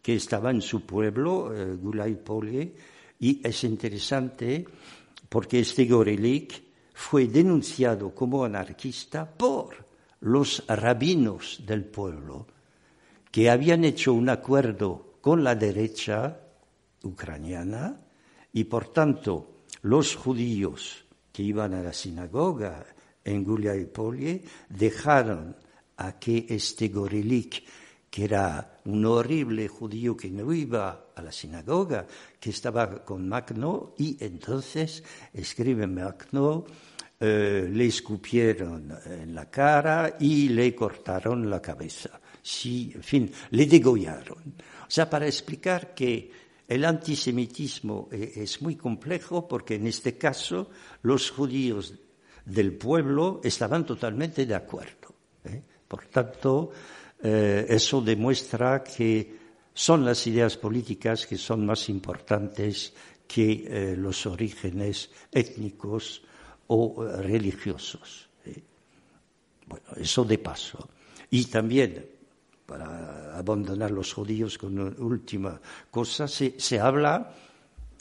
[0.00, 2.74] que estaba en su pueblo, Gulay Polye,
[3.20, 4.64] y es interesante
[5.28, 6.62] porque este Gorelik
[6.94, 9.81] fue denunciado como anarquista por
[10.22, 12.46] los rabinos del pueblo,
[13.30, 16.40] que habían hecho un acuerdo con la derecha
[17.02, 18.00] ucraniana
[18.52, 22.84] y por tanto los judíos que iban a la sinagoga
[23.24, 25.56] en Gulia y Polie dejaron
[25.96, 27.64] a que este Gorelik
[28.12, 32.06] que era un horrible judío que no iba a la sinagoga,
[32.38, 35.02] que estaba con Magno, y entonces
[35.32, 36.66] escribe Magno,
[37.24, 42.20] eh, le escupieron en la cara y le cortaron la cabeza.
[42.42, 44.56] Sí, en fin, le degollaron.
[44.58, 46.32] O sea, para explicar que
[46.66, 50.70] el antisemitismo e, es muy complejo porque en este caso
[51.02, 51.94] los judíos
[52.44, 55.14] del pueblo estaban totalmente de acuerdo.
[55.44, 55.62] ¿eh?
[55.86, 56.72] Por tanto,
[57.22, 59.38] eh, eso demuestra que
[59.72, 62.92] son las ideas políticas que son más importantes
[63.28, 66.22] que eh, los orígenes étnicos
[66.68, 68.28] o religiosos.
[68.44, 68.62] ¿eh?
[69.66, 70.88] Bueno, eso de paso.
[71.30, 72.06] Y también,
[72.66, 75.60] para abandonar los judíos con una última
[75.90, 77.34] cosa, se, habla,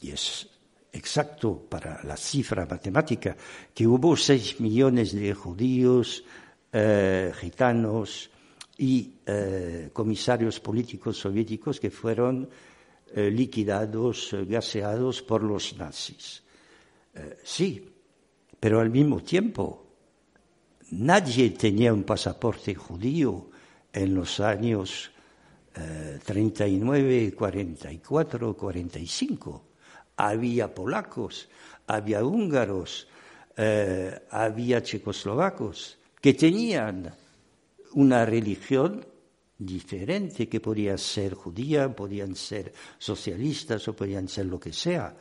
[0.02, 0.48] y es
[0.92, 3.36] exacto para la cifra matemática,
[3.74, 6.24] que hubo seis millones de judíos,
[7.40, 8.32] gitanos,
[8.82, 12.50] y eh, comisarios políticos soviéticos que fueron
[13.14, 16.42] eh, liquidados, eh, gaseados por los nazis.
[17.44, 17.91] sí,
[18.62, 19.88] pero al mismo tiempo
[20.92, 23.50] nadie tenía un pasaporte judío
[23.92, 25.12] en los años
[25.74, 29.64] 39, 44, 45.
[30.16, 31.50] Había polacos,
[31.88, 33.08] había húngaros,
[34.30, 37.12] había checoslovacos que tenían
[37.94, 39.04] una religión
[39.58, 45.16] diferente que podía ser judía, podían ser socialistas o podían ser lo que sea,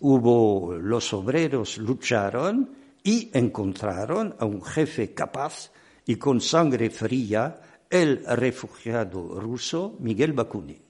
[0.00, 2.77] hubo los obreros lucharon
[3.08, 5.70] y encontraron a un jefe capaz
[6.04, 10.82] y con sangre fría el refugiado ruso Miguel Bakunin.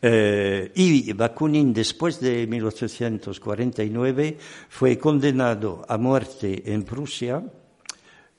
[0.02, 4.38] Eh, y Bakunin, después de 1849,
[4.68, 7.42] fue condenado a muerte en Prusia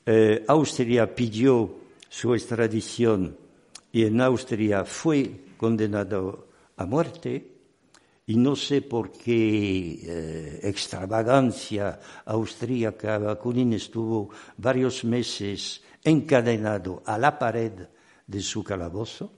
[0.10, 1.70] eh, Austria pidió
[2.08, 3.36] su extradición
[3.92, 6.48] y en Austria fue condenado
[6.78, 7.56] a muerte.
[8.26, 13.18] Y no sé por qué eh, extravagancia austríaca.
[13.18, 17.74] Bakunin estuvo varios meses encadenado a la pared
[18.26, 19.30] de su calabozo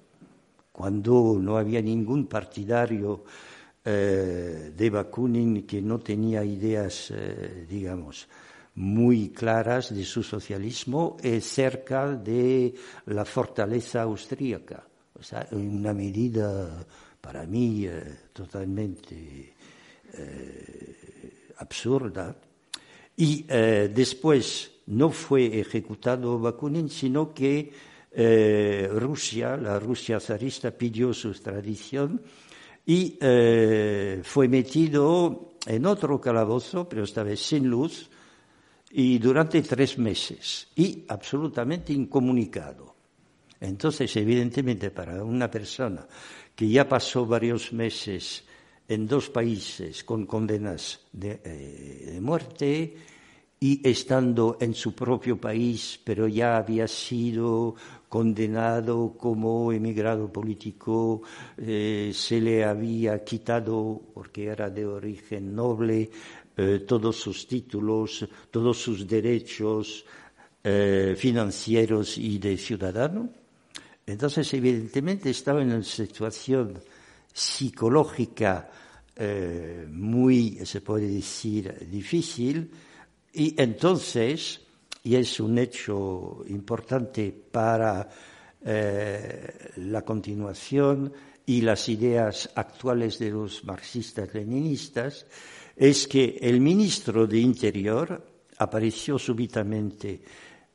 [0.71, 3.23] cuando no había ningún partidario
[3.83, 7.11] eh, de Bakunin que no tenía ideas,
[7.67, 8.27] digamos,
[8.79, 12.73] muy claras de su socialismo eh, cerca de
[13.07, 14.87] la fortaleza austríaca.
[15.19, 16.87] O sea, una medida
[17.19, 18.01] para mí eh,
[18.31, 19.53] totalmente
[20.13, 22.33] eh, absurda.
[23.17, 27.69] Y después no fue ejecutado Bakunin, sino que
[28.93, 32.21] Rusia, la Rusia zarista, pidió su extradición
[32.85, 33.17] y
[34.23, 38.09] fue metido en otro calabozo, pero esta vez sin luz,
[38.91, 42.95] y durante tres meses y absolutamente incomunicado.
[43.59, 46.07] Entonces, evidentemente, para una persona
[46.55, 48.43] que ya pasó varios meses
[48.87, 52.95] en dos países con condenas de, eh, muerte
[53.59, 57.75] y estando en su propio país, pero ya había sido
[58.07, 61.21] condenado como emigrado político,
[61.57, 66.09] eh, se le había quitado, porque era de origen noble,
[66.61, 70.03] eh, todos sus títulos, todos sus derechos
[70.61, 73.29] eh, financieros y de ciudadano.
[74.05, 76.81] Entonces, evidentemente, estaba en una situación
[77.31, 78.69] psicológica
[79.89, 82.71] muy, se puede decir, difícil,
[83.33, 84.61] y entonces,
[85.03, 88.09] y es un hecho importante para
[88.65, 91.13] eh, la continuación
[91.45, 95.25] y las ideas actuales de los marxistas-leninistas,
[95.79, 98.21] es que el ministro de Interior
[98.57, 100.21] apareció súbitamente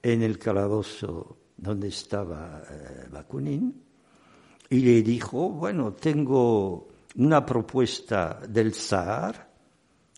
[0.02, 3.82] en el calabozo donde estaba eh, Bakunin
[4.70, 9.52] y le dijo, bueno, tengo una propuesta del zar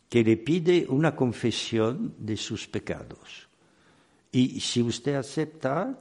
[0.09, 3.49] que le pide una confesión de sus pecados.
[4.31, 5.99] Y si usted acepta,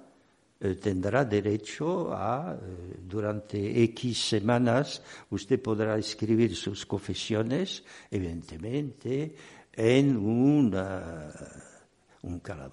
[0.60, 9.36] tendrá derecho a, eh, durante X semanas, usted podrá escribir sus confesiones, evidentemente,
[9.74, 11.32] en una,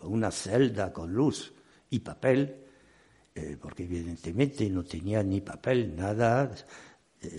[0.02, 1.52] una celda con luz
[1.90, 2.56] y papel,
[3.34, 6.52] eh, porque evidentemente no tenía ni papel, nada,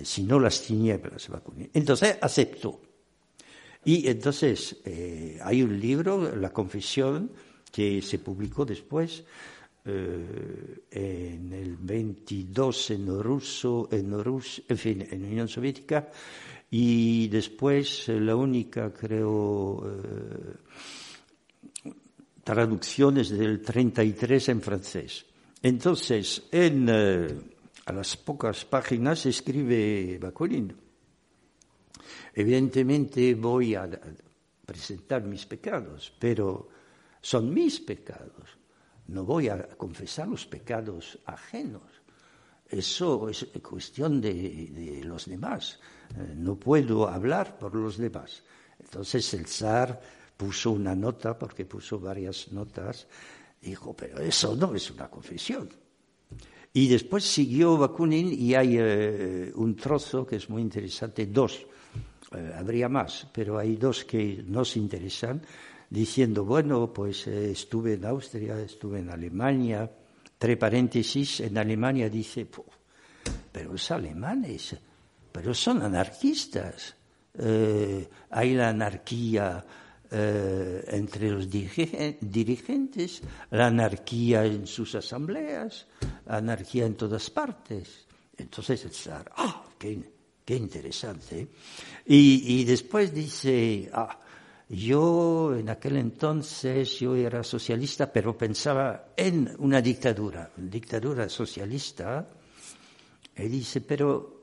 [0.03, 1.29] sino las tinieblas.
[1.73, 2.81] Entonces aceptó.
[3.85, 7.31] Y entonces eh, hay un libro, La Confesión,
[7.71, 9.23] que se publicó después
[9.85, 16.09] eh, en el 22 en ruso, en, Rus, en fin, en Unión Soviética,
[16.71, 19.83] y después eh, la única, creo,
[22.43, 25.25] traducciones del 33 en francés.
[25.61, 30.73] Entonces, en, a las pocas páginas escribe Bakunin
[32.33, 33.87] Evidentemente voy a
[34.65, 36.67] presentar mis pecados, pero
[37.21, 38.57] son mis pecados.
[39.07, 41.83] No voy a confesar los pecados ajenos.
[42.69, 45.79] Eso es cuestión de, los demás.
[46.15, 48.43] Eh, no puedo hablar por los demás.
[48.79, 50.01] Entonces el zar
[50.35, 53.07] puso una nota, porque puso varias notas,
[53.61, 55.69] dijo, pero eso no es una confesión.
[56.73, 61.67] Y después siguió Bakunin y hay eh, un trozo que es muy interesante, dos
[62.35, 65.41] eh, habría más, pero hay dos que nos interesan,
[65.93, 69.87] diciendo, bueno, pues eh, estuve en Austria, estuve en Alemania,
[70.39, 72.47] tres paréntesis, en Alemania dice,
[73.51, 74.75] pero los alemanes,
[75.31, 76.95] pero son anarquistas,
[77.37, 79.63] eh, hay la anarquía
[80.15, 85.87] entre los dirigentes, la anarquía en sus asambleas,
[86.27, 88.05] la anarquía en todas partes.
[88.37, 89.63] Entonces el zar, ¡ah!
[89.79, 90.11] qué,
[90.45, 91.47] qué interesante!
[92.05, 94.19] Y, después dice, ah,
[94.69, 102.27] yo en aquel entonces yo era socialista, pero pensaba en una dictadura, dictadura socialista.
[103.35, 104.41] Y dice, pero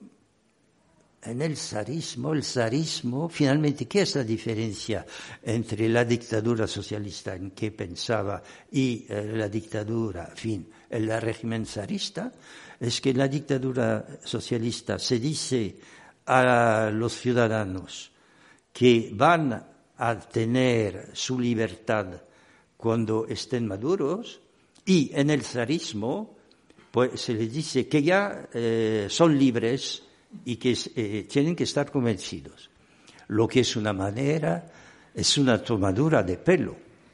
[1.23, 5.05] en el zarismo, el zarismo, finalmente, ¿qué es la diferencia
[5.43, 8.43] entre la dictadura socialista en que pensaba
[8.73, 12.33] y eh, la dictadura, fin, el régimen zarista?
[12.79, 15.77] Es que la dictadura socialista se dice
[16.27, 18.11] a los ciudadanos
[18.73, 19.70] que van
[20.01, 22.07] a tener su libertad
[22.77, 24.41] cuando estén maduros
[24.87, 26.41] y en el zarismo
[26.91, 30.03] pues se les dice que ya eh, son libres
[30.45, 32.71] y que eh, tienen que estar convencidos.
[33.29, 34.73] Lo que es una manera,
[35.15, 36.73] es una tomadura de pelo,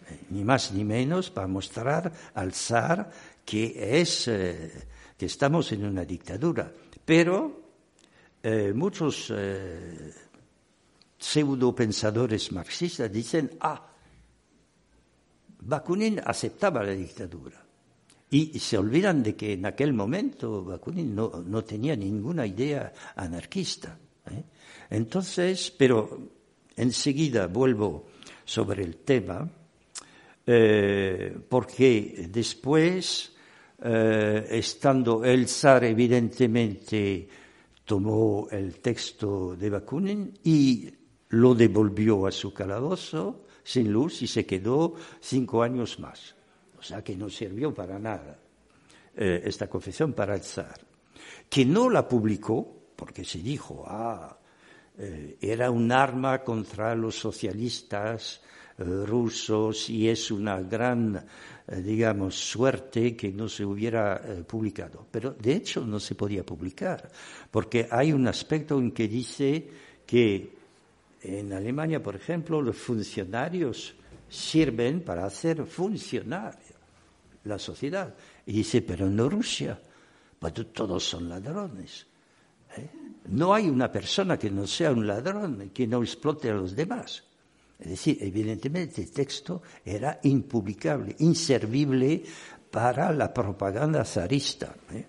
[0.08, 3.10] eh, ni más ni menos para mostrar al zar
[3.44, 6.72] que es que estamos en una dictadura.
[7.04, 7.64] Pero
[8.74, 9.32] muchos
[11.26, 13.82] eh, pseudo pensadores marxistas dicen, ah,
[15.60, 17.62] Bakunin aceptaba la dictadura.
[18.30, 23.98] Y se olvidan de que en aquel momento Bakunin no, tenía ninguna idea anarquista.
[24.30, 24.42] ¿eh?
[24.90, 26.30] Entonces, pero
[26.76, 28.06] enseguida vuelvo
[28.44, 29.48] sobre el tema,
[31.48, 33.32] porque después,
[33.78, 37.28] estando el zar evidentemente
[37.86, 40.90] tomó el texto de Bakunin y
[41.30, 46.34] lo devolvió a su calabozo sin luz y se quedó cinco años más.
[46.78, 48.38] O sea que no sirvió para nada
[49.16, 50.80] eh, esta confesión para el zar.
[51.48, 54.38] Que no la publicó porque se dijo, ah,
[54.98, 58.40] eh, era un arma contra los socialistas
[58.78, 61.26] eh, rusos y es una gran
[61.66, 65.04] digamos, suerte que no se hubiera publicado.
[65.10, 67.10] Pero de hecho no se podía publicar,
[67.50, 69.68] porque hay un aspecto en que dice
[70.06, 70.55] que
[71.26, 73.94] en Alemania, por ejemplo, los funcionarios
[74.28, 76.56] sirven para hacer funcionar
[77.44, 78.14] la sociedad.
[78.46, 79.80] Y dice, pero en Rusia,
[80.38, 82.06] pues todos son ladrones.
[82.76, 82.88] ¿eh?
[83.28, 87.24] No hay una persona que no sea un ladrón, que no explote a los demás.
[87.78, 92.22] Es decir, evidentemente el texto era impublicable, inservible
[92.70, 94.74] para la propaganda zarista.
[94.92, 95.06] ¿eh?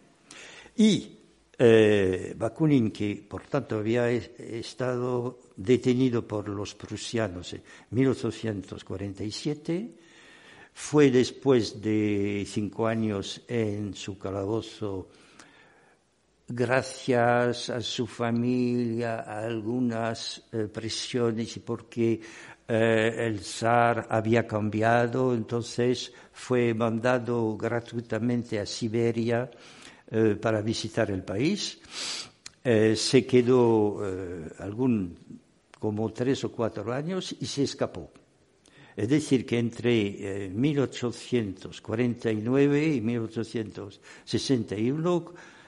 [0.78, 1.18] Y
[1.57, 9.91] eh, Bakunin, que por tanto había estado detenido por los prusianos en 1847,
[10.74, 15.10] fue después de cinco años en su calabozo
[16.47, 22.22] gracias a su familia, a algunas eh, presiones y porque
[22.68, 29.51] eh, el zar había cambiado, entonces fue mandado gratuitamente a Siberia
[30.10, 31.80] eh, para visitar el país.
[32.64, 34.01] Se quedó
[34.60, 35.18] algún,
[35.80, 38.12] como tres o cuatro años y se escapó.
[38.96, 45.26] Es decir, que entre 1849 y 1861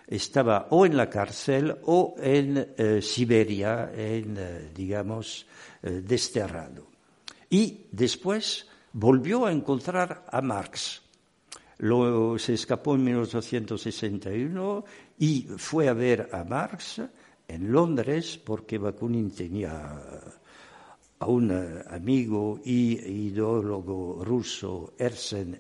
[0.08, 5.46] estaba o en la cárcel o en Siberia, en, digamos,
[5.84, 6.88] desterrado.
[7.52, 11.04] Y después volvió a encontrar a Marx
[11.80, 14.84] Luego se escapó en 1861
[15.18, 17.02] y fue a ver a Marx
[17.50, 20.00] en Londres porque Bakunin tenía
[21.20, 21.52] a un
[21.90, 22.94] amigo y
[23.28, 25.60] ideólogo ruso, Ersen,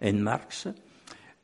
[0.00, 0.68] en Marx,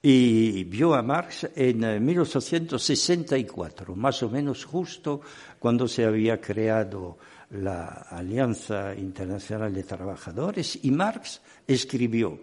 [0.03, 5.21] y vio a Marx en 1864, más o menos justo
[5.59, 7.19] cuando se había creado
[7.51, 12.39] la Alianza Internacional de Trabajadores, y Marx escribió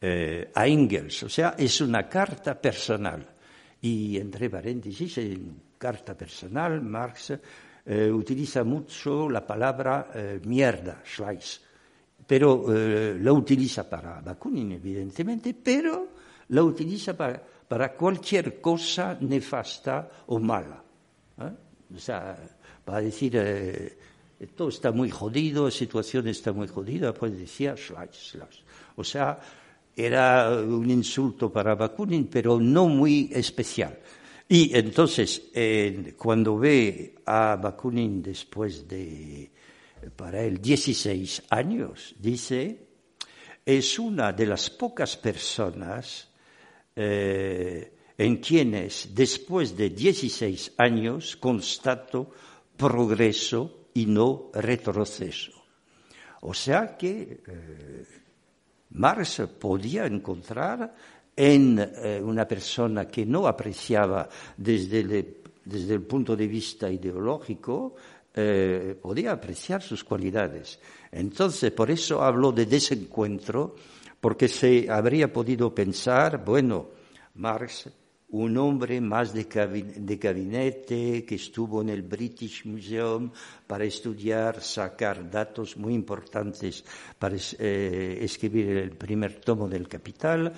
[0.00, 1.22] eh, a Engels.
[1.24, 3.26] O sea, es una carta personal.
[3.80, 7.38] Y entre paréntesis, en carta personal, Marx
[7.84, 11.60] eh, utiliza mucho la palabra eh, mierda, Schleiss.
[12.26, 16.08] Pero la utiliza para Bakunin, evidentemente, pero
[16.48, 20.82] la utiliza para, para cualquier cosa nefasta o mala.
[21.94, 22.34] O sea,
[22.82, 23.36] para decir,
[24.56, 28.38] todo está muy jodido, la situación está muy jodida, pues decía Schleiss.
[28.96, 29.38] O sea,
[29.96, 33.98] era un insulto para Bakunin, pero no muy especial.
[34.48, 35.50] Y entonces,
[36.16, 39.50] cuando ve a Bakunin después de,
[40.14, 42.86] para él, 16 años, dice,
[43.64, 46.28] es una de las pocas personas
[46.94, 52.30] eh, en quienes, después de 16 años, constato
[52.76, 55.52] progreso y no retroceso.
[56.42, 58.06] O sea que eh,
[58.90, 60.94] Marx podía encontrar
[61.36, 67.94] en eh, una persona que no apreciaba desde el, punto de vista ideológico,
[68.34, 70.78] eh, podía apreciar sus cualidades.
[71.10, 73.74] Entonces, por eso hablo de desencuentro,
[74.20, 76.88] porque se habría podido pensar, bueno,
[77.34, 77.88] Marx
[78.34, 79.44] un hombre más de,
[80.16, 83.30] gabinete que estuvo en el British Museum
[83.64, 86.84] para estudiar, sacar datos muy importantes
[87.16, 90.52] para eh, escribir el primer tomo del Capital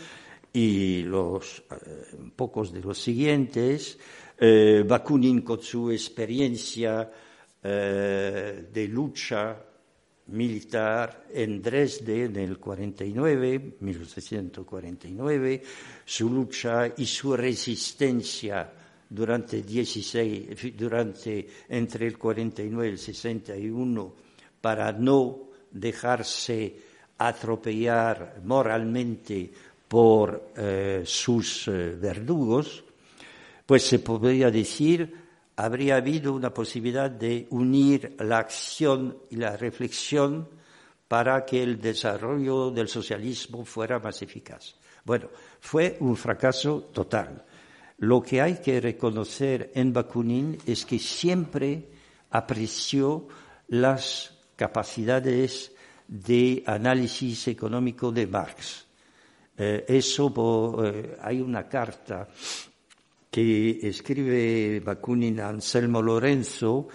[0.57, 3.99] y los eh, pocos de los siguientes.
[4.39, 7.11] Eh, Bakunin con su experiencia
[7.63, 9.57] de lucha
[10.29, 15.63] militar en Dresde en el 49, 1849,
[16.05, 18.73] su lucha y su resistencia
[19.11, 24.15] durante 16, durante entre el 49 y el 61
[24.61, 26.77] para no dejarse
[27.19, 29.51] atropellar moralmente
[29.89, 32.85] por eh, sus eh, verdugos,
[33.65, 35.27] pues se podría decir
[35.57, 40.49] habría habido una posibilidad de unir la acción y la reflexión
[41.09, 44.75] para que el desarrollo del socialismo fuera más eficaz.
[45.05, 45.29] Bueno,
[45.61, 47.45] fue un fracaso total.
[47.99, 51.89] Lo que hay que reconocer en Bakunin es que siempre
[52.31, 53.27] apreció
[53.69, 55.73] las capacidades
[56.07, 58.86] de análisis económico de Marx.
[59.59, 62.29] Eh, eso, eh, hay una carta
[63.31, 66.89] que escribe Bakunin a Anselmo Lorenzo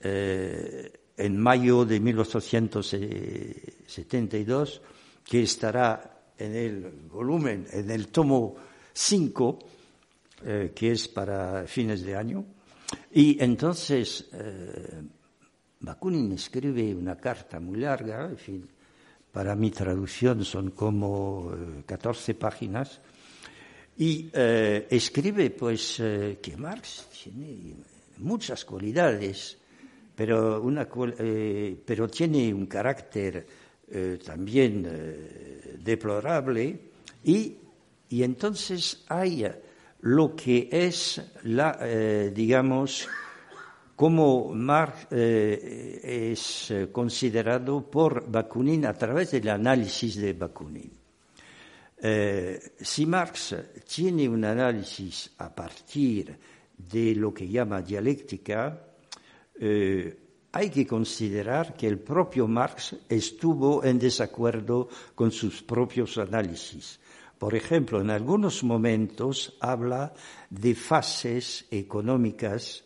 [0.00, 4.82] eh, en mayo de 1872,
[5.24, 8.56] que estará en el volumen, en el tomo
[8.92, 9.58] 5,
[10.44, 12.44] eh, que es para fines de año.
[13.12, 15.02] Y entonces eh,
[15.80, 18.66] Bakunin escribe una carta muy larga, en fin,
[19.32, 21.52] para mi traducción son como
[21.86, 23.00] 14 páginas,
[24.00, 27.74] y eh, escribe pues eh, que Marx tiene
[28.16, 29.58] muchas cualidades,
[30.16, 33.46] pero, una, eh, pero tiene un carácter
[34.24, 34.86] también
[35.82, 36.78] deplorable,
[37.24, 37.56] y,
[38.08, 39.44] y, entonces hay
[40.02, 41.76] lo que es la,
[42.32, 43.08] digamos,
[44.00, 50.90] como Marx es considerado por Bakunin a través del análisis de Bakunin.
[52.80, 53.54] si Marx
[53.86, 56.34] tiene un análisis a partir
[56.78, 58.86] de lo que llama dialéctica,
[59.58, 60.18] eh,
[60.50, 66.98] hay que considerar que el propio Marx estuvo en desacuerdo con sus propios análisis.
[67.38, 70.14] Por ejemplo, en algunos momentos habla
[70.48, 72.84] de fases económicas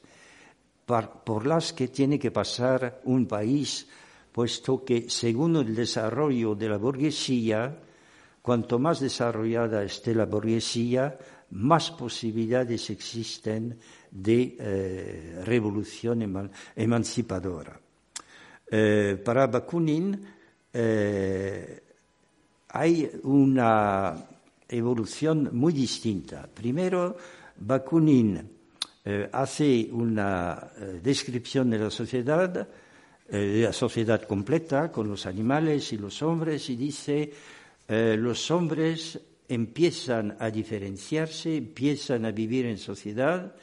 [0.86, 3.88] por las que tiene que pasar un país,
[4.32, 7.78] puesto que según el desarrollo de la burguesía,
[8.42, 11.16] cuanto más desarrollada esté la burguesía,
[11.50, 13.78] más posibilidades existen
[14.10, 17.80] de eh, revolución emancipadora.
[18.70, 20.20] Eh, para Bakunin
[20.72, 21.82] eh,
[22.68, 24.26] hay una
[24.68, 26.48] evolución muy distinta.
[26.52, 27.16] Primero,
[27.56, 28.53] Bakunin
[29.32, 30.70] hace una
[31.02, 32.68] descripción de la sociedad,
[33.28, 37.32] de la sociedad completa, con los animales y los hombres, y dice,
[37.88, 43.54] los hombres empiezan a diferenciarse, empiezan a vivir en sociedad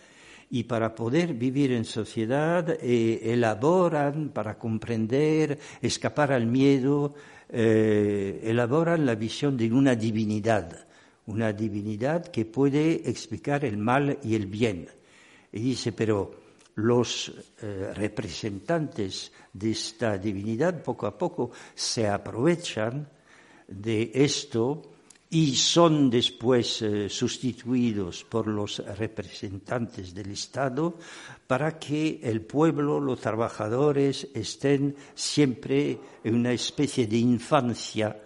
[0.50, 7.16] y para poder vivir en sociedad eh, elaboran para comprender, escapar al miedo,
[7.50, 10.88] eh, elaboran la visión de una divinidad,
[11.26, 14.88] una divinidad que puede explicar el mal y el bien.
[15.52, 16.42] Y dice, pero
[16.76, 17.32] los
[17.62, 23.08] eh, representantes de esta divinidad poco a poco se aprovechan
[23.68, 24.82] de esto
[25.30, 30.98] y son después eh, sustituidos por los representantes del Estado
[31.48, 38.18] para que el pueblo, los trabajadores estén siempre en una especie de infancia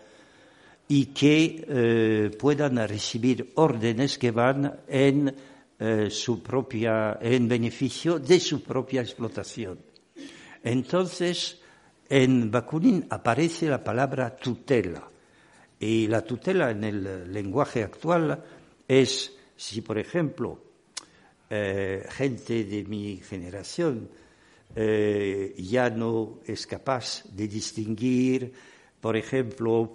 [0.88, 5.36] y que eh, puedan recibir órdenes que van en
[5.78, 9.78] eh, su propia, en beneficio de su propia explotación.
[10.64, 11.60] Entonces,
[12.08, 15.06] en Bakunin aparece la palabra tutela
[15.78, 18.42] y la tutela en el lenguaje actual
[18.88, 20.64] es, si por ejemplo,
[21.50, 24.10] eh, gente de mi generación
[24.78, 28.54] eh, ya no es capaz de distinguir,
[29.02, 29.92] por ejemplo,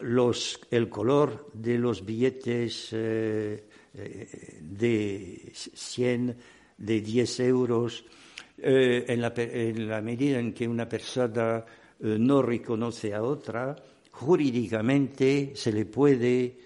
[0.00, 2.94] los, el color de los billetes
[3.96, 6.36] de 100,
[6.78, 8.04] de 10 euros,
[8.58, 11.64] en la, en, la, medida en que una persona
[12.00, 13.76] no reconoce a otra,
[14.16, 16.58] jurídicamente se le puede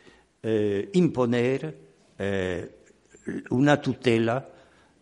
[0.42, 1.76] eh, imponer
[2.16, 2.70] eh,
[3.50, 4.48] una tutela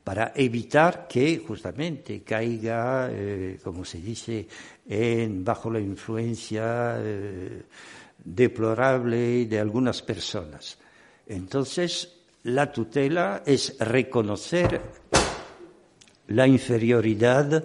[0.02, 4.48] para evitar que justamente caiga, eh, como se dice,
[4.88, 6.98] en, bajo la influencia
[8.24, 10.78] deplorable de algunas personas.
[11.26, 12.17] Entonces,
[12.48, 14.80] la tutela es reconocer
[16.28, 17.64] la inferioridad,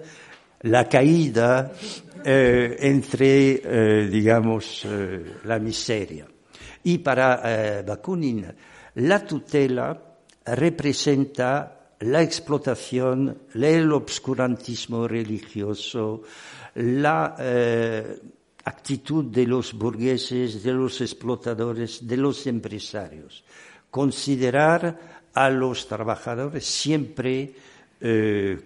[0.62, 1.72] la caída
[2.24, 6.28] eh, entre, eh, digamos, eh, la miseria.
[6.84, 8.46] Y para Bakunin,
[8.96, 16.24] la tutela representa la explotación, el obscurantismo religioso,
[16.76, 17.38] la
[18.66, 23.46] actitud de los burgueses, de los explotadores, de los empresarios.
[23.94, 27.54] Considerar a los trabajadores siempre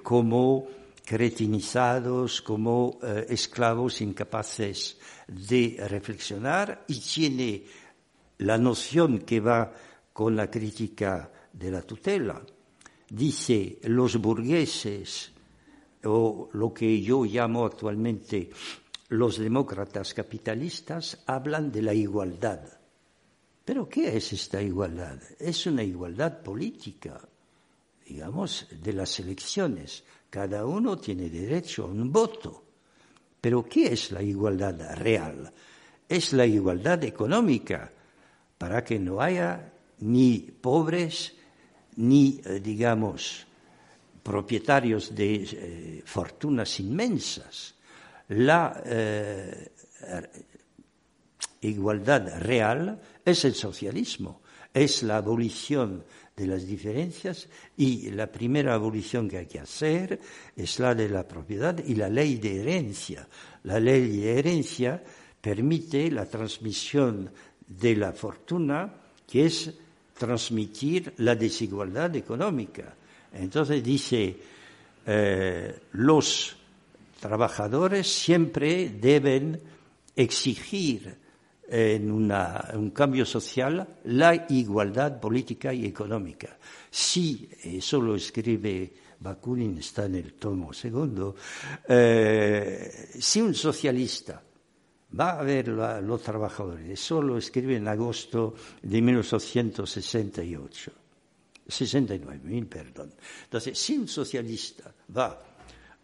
[0.01, 0.67] como
[1.07, 7.63] cretinizados como eh, esclavos incapaces de reflexionar y tiene
[8.39, 9.71] la noción que va
[10.11, 12.41] con la crítica de la tutela.
[13.09, 15.31] Dice, los burgueses,
[16.03, 18.49] o lo que yo llamo actualmente
[19.07, 22.76] los demócratas capitalistas, hablan de la igualdad.
[23.67, 25.19] Pero ¿qué es esta igualdad?
[25.37, 27.19] Es una igualdad política,
[28.07, 32.63] digamos, de las elecciones cada uno tiene derecho a un voto.
[33.41, 35.51] Pero ¿qué es la igualdad real?
[36.07, 37.91] Es la igualdad económica,
[38.57, 41.35] para que no haya ni pobres
[41.97, 43.45] ni, eh, digamos,
[44.23, 47.75] propietarios de eh, fortunas inmensas.
[48.29, 49.71] La eh,
[51.61, 54.41] igualdad real es el socialismo,
[54.73, 56.05] es la abolición
[56.35, 60.17] de las diferencias y la primera abolición que hay que hacer
[60.55, 63.27] es la de la propiedad y la ley de herencia.
[63.63, 65.03] La ley de herencia
[65.41, 67.29] permite la transmisión
[67.67, 68.93] de la fortuna,
[69.27, 69.73] que es
[70.17, 72.95] transmitir la desigualdad económica.
[73.33, 74.37] Entonces dice,
[75.05, 76.55] eh, los
[77.19, 79.59] trabajadores siempre deben
[80.15, 81.26] exigir
[81.69, 86.57] en un cambio social la igualdad política y económica.
[86.89, 91.35] Si, eso lo escribe Bakunin, está en el tomo segundo,
[91.87, 94.41] eh, si un socialista
[95.19, 100.91] va a ver a los trabajadores, eso lo escribe en agosto de 1868,
[101.67, 103.13] 69, perdón.
[103.43, 105.39] Entonces, si un socialista va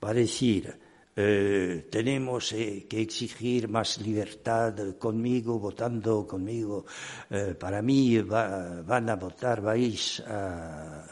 [0.01, 0.73] a decir
[1.15, 6.85] eh, tenemos eh, que exigir más libertad conmigo, votando conmigo.
[7.29, 11.05] Eh, para mí van a votar, vais a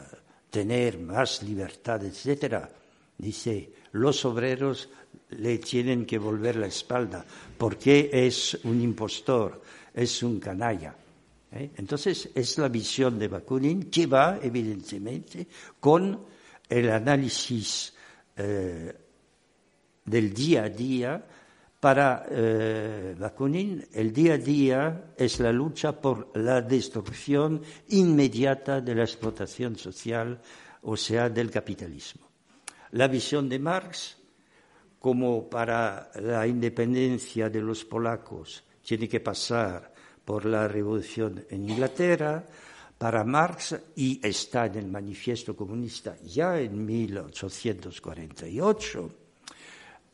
[0.50, 2.68] tener más libertad, etcétera.
[3.16, 4.88] Dice, los obreros
[5.30, 7.24] le tienen que volver la espalda
[7.56, 9.62] porque es un impostor,
[9.94, 10.96] es un canalla.
[11.52, 15.46] Entonces, es la visión de Bakunin que va, evidentemente,
[15.78, 16.24] con
[16.68, 17.92] el análisis
[20.04, 21.24] del día a día,
[21.82, 28.94] para eh, Bakunin el día a día es la lucha por la destrucción inmediata de
[28.94, 30.40] la explotación social,
[30.82, 32.28] o sea, del capitalismo.
[32.92, 34.16] La visión de Marx,
[35.00, 39.92] como para la independencia de los polacos tiene que pasar
[40.24, 42.46] por la revolución en Inglaterra,
[42.96, 49.21] para Marx, y está en el manifiesto comunista ya en 1848,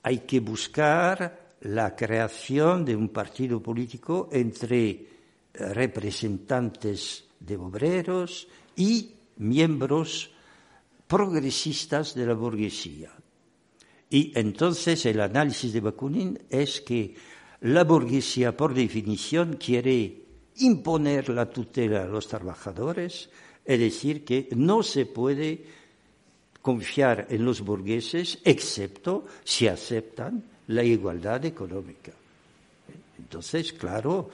[0.02, 5.06] hay que buscar la creación de un partido político entre eh,
[5.52, 10.30] representantes de obreros y miembros
[11.06, 13.10] progresistas de la burguesía.
[14.10, 17.14] Y entonces el análisis de Bakunin es que
[17.60, 20.22] la burguesía, por definición, quiere
[20.56, 23.30] imponer la tutela a los trabajadores,
[23.64, 25.64] es decir, que no se puede
[26.62, 32.12] confiar en los burgueses, excepto si aceptan la igualdad económica.
[33.18, 34.30] Entonces, claro,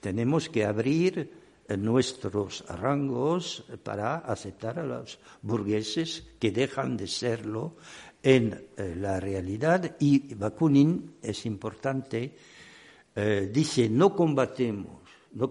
[0.00, 1.30] tenemos que abrir
[1.74, 7.74] nuestros rangos para aceptar a los burgueses que dejan de serlo
[8.22, 12.34] en eh, la realidad y Bakunin es importante
[13.14, 15.02] eh, dice no combatemos
[15.32, 15.50] no,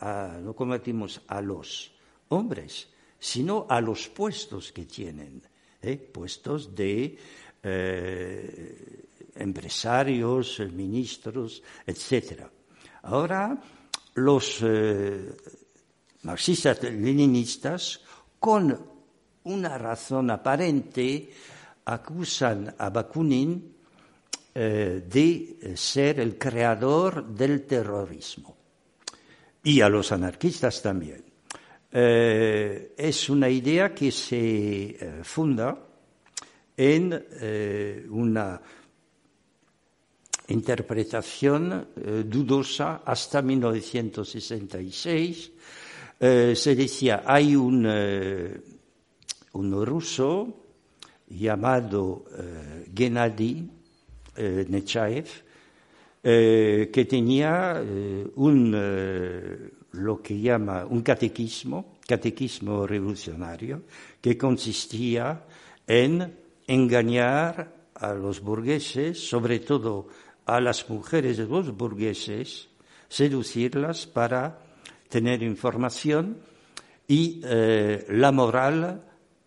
[0.00, 1.92] eh, no combatimos a los
[2.28, 2.88] hombres
[3.18, 5.42] sino a los puestos que tienen,
[5.82, 5.96] ¿eh?
[5.96, 7.18] puestos de
[7.62, 9.04] eh,
[9.34, 12.42] empresarios, ministros, etc.
[13.02, 13.60] Ahora,
[14.14, 15.36] los eh,
[16.22, 18.00] marxistas leninistas,
[18.38, 18.86] con
[19.44, 21.30] una razón aparente,
[21.84, 23.74] acusan a Bakunin
[24.54, 28.56] de ser el creador del terrorismo
[29.62, 31.27] y a los anarquistas también.
[31.90, 35.86] Eh, es una idea que se eh, funda
[36.76, 38.60] en eh, una
[40.48, 41.88] interpretación
[42.24, 45.52] dudosa hasta 1966.
[46.18, 47.86] se decía, hay un,
[49.52, 50.64] un ruso
[51.28, 52.24] llamado
[52.94, 53.70] Gennady
[54.38, 55.28] Nechayev
[56.22, 57.84] que tenía
[58.36, 58.74] un
[59.98, 63.82] lo que llama un catequismo, catequismo revolucionario,
[64.20, 65.44] que consistía
[65.86, 66.36] en
[66.66, 70.08] engañar a los burgueses, sobre todo
[70.46, 72.68] a las mujeres de los burgueses,
[73.08, 74.58] seducirlas para
[75.08, 76.38] tener información
[77.06, 79.02] y eh, la moral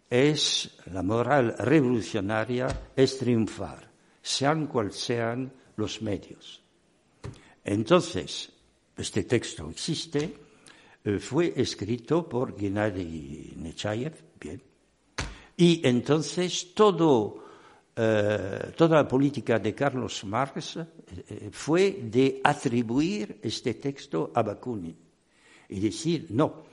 [0.10, 3.90] es, la moral revolucionaria es triunfar,
[4.22, 6.62] sean cual sean los medios.
[7.64, 8.51] Entonces,
[9.02, 10.34] este texto existe,
[11.04, 14.62] eh, fue escrito por Gennady Nechayev, bien.
[15.58, 16.74] Y entonces
[17.96, 24.96] eh, toda la política de Carlos Marx eh, fue de atribuir este texto a Bakunin
[25.70, 26.71] y decir, no,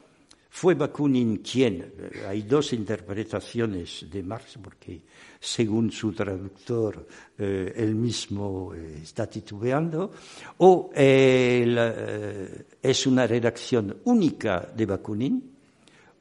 [0.50, 1.92] fue Bakunin quien,
[2.26, 5.02] hay dos interpretaciones de Marx, porque
[5.38, 10.10] según su traductor eh, él mismo eh, está titubeando,
[10.58, 15.54] o eh, es una redacción única de Bakunin,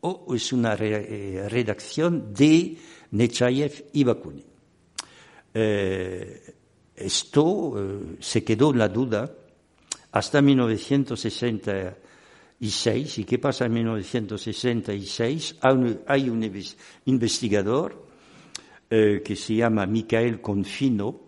[0.02, 2.78] o es una redacción de
[3.12, 4.46] Nechayev y Bakunin.
[6.96, 7.74] esto
[8.20, 9.34] se quedó en la duda
[10.12, 11.98] hasta 1960
[12.60, 15.58] ¿Y qué pasa en 1966?
[16.08, 16.52] Hay un,
[17.06, 18.08] investigador
[18.90, 21.22] eh, que se llama Michael Confino,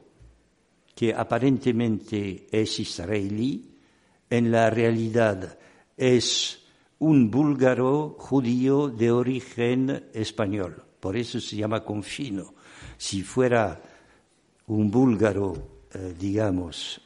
[0.96, 3.76] que aparentemente es israelí,
[4.30, 5.58] en la realidad
[5.96, 6.66] es
[7.00, 10.84] un búlgaro judío de origen español.
[11.00, 12.54] Por eso se llama Confino.
[12.98, 13.80] Si fuera
[14.68, 17.00] un búlgaro, eh, digamos,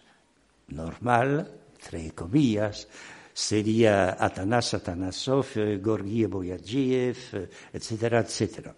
[0.69, 2.88] normal, entre comillas,
[3.34, 5.47] sería Atanas Atanasov,
[5.81, 8.75] Gorgiev Boyagiev, etcétera, etcétera.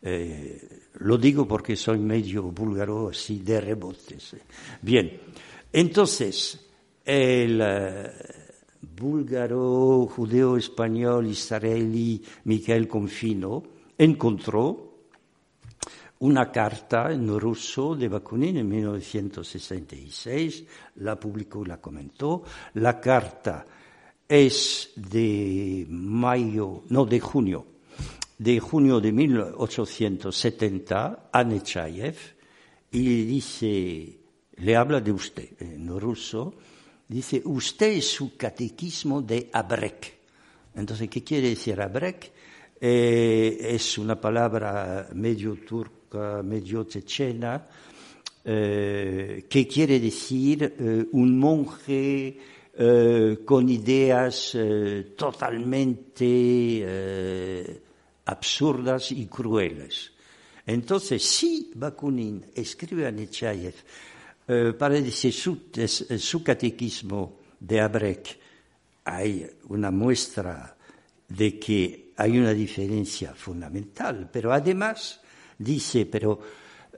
[0.00, 0.68] Eh,
[1.00, 4.36] lo digo porque soy medio búlgaro así de rebotes.
[4.80, 5.20] Bien,
[5.72, 6.68] entonces,
[7.04, 8.10] el eh,
[8.80, 13.62] búlgaro, judeo, español, israelí Michael Confino
[13.96, 14.87] encontró
[16.20, 20.64] una carta en ruso de Bakunin en 1966,
[20.96, 22.42] la publicó y la comentó.
[22.74, 23.64] La carta
[24.28, 27.64] es de mayo, no, de junio,
[28.36, 32.16] de junio de 1870 a Nechayev
[32.90, 34.18] y dice,
[34.56, 36.54] le habla de usted en ruso,
[37.06, 40.18] dice, usted es su catequismo de Abrek.
[40.74, 42.32] Entonces, ¿qué quiere decir Abrek?
[42.80, 45.97] Eh, es una palabra medio turca
[46.42, 47.66] medio chechena,
[48.44, 52.38] eh, que quiere decir eh, un monje
[52.78, 54.56] eh, con ideas
[55.14, 56.82] totalmente
[58.24, 60.12] absurdas y crueles.
[60.64, 63.74] Entonces, si Bakunin escribe a Nechayev
[64.78, 65.68] para decir su,
[66.18, 68.38] su catequismo de Abrek,
[69.04, 70.74] hay una muestra
[71.28, 75.20] de que hay una diferencia fundamental, pero además
[75.58, 76.40] dice, pero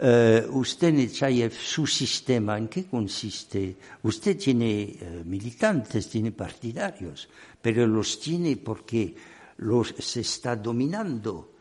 [0.00, 3.76] uh, usted, Nechayev, su sistema, ¿en qué consiste?
[4.02, 7.28] Usted tiene uh, militantes, tiene partidarios,
[7.60, 9.14] pero los tiene porque
[9.58, 11.52] los se está dominando,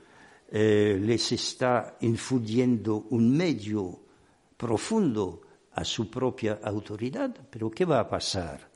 [0.52, 4.00] eh, les está infundiendo un medio
[4.56, 5.42] profundo
[5.74, 7.36] a su propia autoridad.
[7.50, 8.70] Pero ¿qué va a pasar?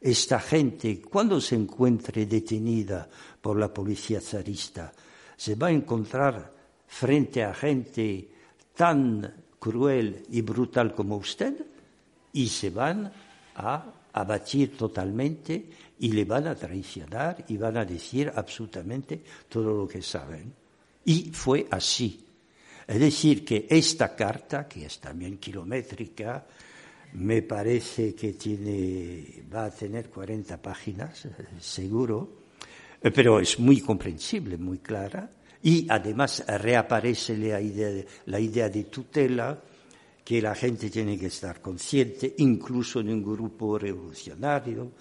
[0.00, 3.08] Esta gente, cuando se encuentre detenida
[3.40, 4.92] por la policía zarista,
[5.36, 6.55] se va a encontrar
[6.86, 8.28] frente a gente
[8.74, 11.54] tan cruel y brutal como usted
[12.32, 13.12] y se van
[13.56, 15.68] a abatir totalmente
[15.98, 20.52] y le van a traicionar y van a decir absolutamente todo lo que saben.
[21.04, 22.24] Y fue así.
[22.86, 26.46] Es decir, que esta carta, que es también kilométrica,
[27.14, 31.26] me parece que tiene, va a tener 40 páginas,
[31.60, 32.28] seguro,
[33.00, 35.28] pero es muy comprensible, muy clara,
[35.66, 39.60] y además reaparece la idea, de, la idea de tutela,
[40.24, 44.92] que la gente tiene que estar consciente, incluso en un grupo revolucionario,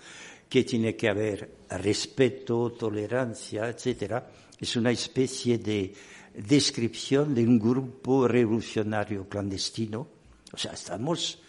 [0.49, 4.23] que tiene que haber respeto, tolerancia, etc.
[4.59, 5.93] Es una especie de
[6.33, 10.07] descripción de un grupo revolucionario clandestino.
[10.51, 11.43] O sea, estamos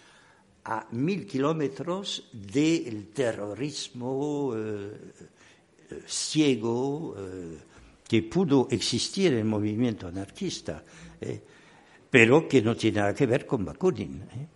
[0.64, 4.92] a mil kilómetros del terrorismo eh,
[5.88, 7.56] eh, ciego, eh,
[8.07, 10.84] que pudo existir el movimiento anarquista,
[11.20, 11.42] eh,
[12.09, 14.22] pero que no tiene nada que ver con Bakunin.
[14.22, 14.46] Eh.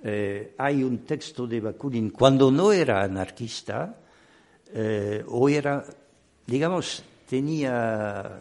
[0.00, 4.02] Eh, hay un texto de Bakunin cuando no era anarquista,
[5.28, 5.82] o era,
[6.46, 8.38] digamos, tenía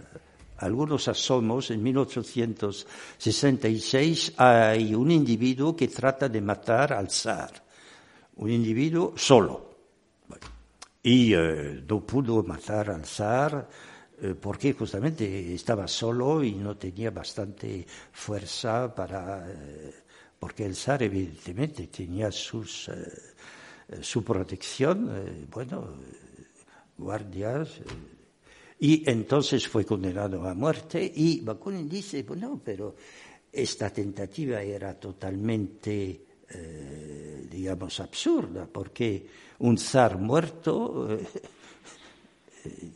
[0.57, 7.63] algunos asomos, en 1866 hay un individuo que trata de matar al zar,
[8.35, 9.69] un individuo solo.
[11.01, 11.33] Y
[11.87, 13.69] no pudo matar al zar,
[14.41, 19.93] porque justamente estaba solo y no tenía bastante fuerza para, eh,
[20.39, 25.97] porque el zar evidentemente tenía sus, eh, su protección, bueno,
[26.97, 27.69] guardias,
[28.79, 32.95] y entonces fue condenado a muerte y Bakunin dice, bueno, pero
[33.51, 36.25] esta tentativa era totalmente,
[37.49, 39.25] digamos, absurda, porque
[39.59, 41.07] un zar muerto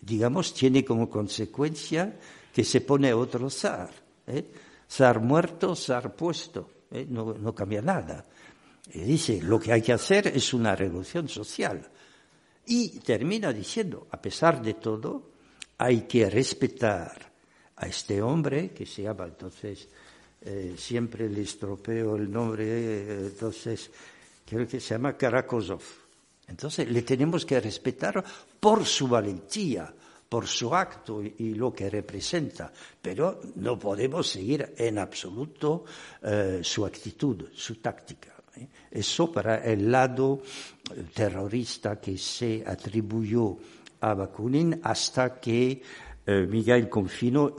[0.02, 2.18] digamos, tiene como consecuencia
[2.54, 3.90] que se pone otro zar.
[4.28, 4.52] ¿eh?
[4.90, 6.70] Zar muerto, zar puesto.
[6.92, 7.06] ¿eh?
[7.10, 8.26] No, cambia nada.
[8.94, 11.90] dice, lo que hay que hacer es una revolución social.
[12.66, 15.32] Y termina diciendo, a pesar de todo,
[15.78, 17.32] hay que respetar
[17.76, 19.88] a este hombre que se llama entonces,
[20.42, 23.90] eh, siempre le estropeo el nombre, eh, entonces,
[24.46, 25.82] creo que se llama Karakosov.
[26.48, 28.24] Entonces le tenemos que respetar
[28.62, 29.92] por su valentía,
[30.30, 32.72] por su acto y, lo que representa,
[33.02, 35.84] pero no podemos seguir en absoluto
[36.22, 38.36] eh, su actitud, su táctica.
[38.56, 38.68] ¿eh?
[38.92, 40.44] Eso para el lado
[40.96, 43.58] eh, terrorista que se atribuyó
[44.00, 45.82] a Bakunin hasta que
[46.26, 47.56] Miguel Confino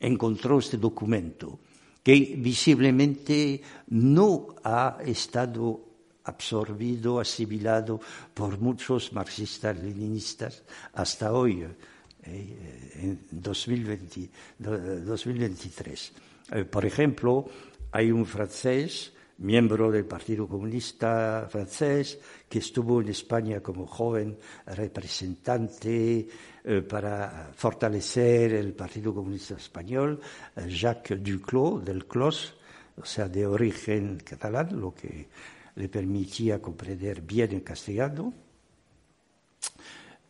[0.00, 1.60] encontró este documento
[2.02, 5.93] que visiblemente no ha estado
[6.24, 8.00] absorbido, asimilado
[8.32, 10.62] por muchos marxistas-leninistas
[10.94, 16.12] hasta hoy, eh, en 2020, 2023.
[16.52, 17.46] Eh, por ejemplo,
[17.92, 22.18] hay un francés, miembro del Partido Comunista francés,
[22.48, 26.28] que estuvo en España como joven representante
[26.64, 30.20] eh, para fortalecer el Partido Comunista Español,
[30.56, 32.54] eh, Jacques Duclos, del Clos,
[32.96, 35.28] o sea, de origen catalán, lo que
[35.76, 38.32] le permitía comprender bien el castellano,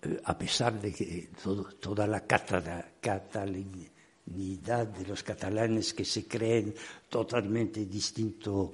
[0.02, 1.30] eh, a pesar de que
[1.80, 3.90] toda la catalanidad
[4.86, 6.74] de los catalanes que se creen
[7.08, 8.72] totalmente distinto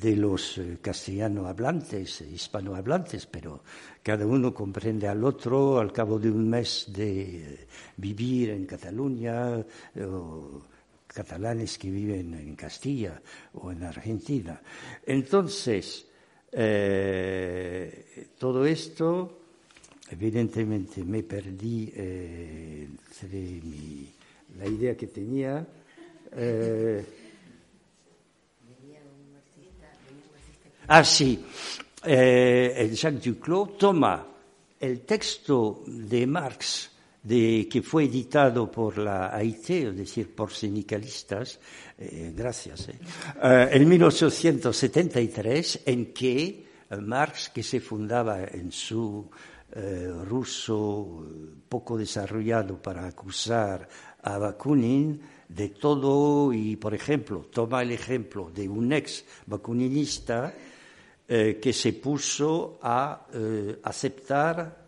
[0.00, 3.64] de los eh, castellano hablantes, hispanohablantes, pero
[4.02, 7.66] cada uno comprende al otro al cabo de un mes de
[7.96, 9.64] vivir en Cataluña,
[9.96, 10.62] o
[11.12, 13.20] catalanes que viven en Castilla
[13.54, 14.60] o en Argentina.
[15.04, 16.06] Entonces,
[16.52, 19.40] eh, todo esto,
[20.10, 22.88] evidentemente me perdí eh,
[24.58, 25.66] la idea que tenía.
[26.36, 27.04] Eh,
[30.88, 31.44] ah, sí.
[32.04, 34.26] Jacques Duclos toma
[34.78, 36.91] el texto de Marx
[37.22, 41.60] de, que fue editado por la AIT, es decir, por sindicalistas,
[41.98, 42.98] eh, gracias, eh,
[43.42, 46.66] eh, en 1873, en que
[47.00, 49.30] Marx, que se fundaba en su
[50.28, 51.26] ruso
[51.66, 53.88] poco desarrollado para acusar
[54.22, 55.18] a Bakunin
[55.48, 60.52] de todo y, por ejemplo, toma el ejemplo de un ex bakuninista
[61.26, 63.28] que se puso a
[63.82, 64.81] aceptar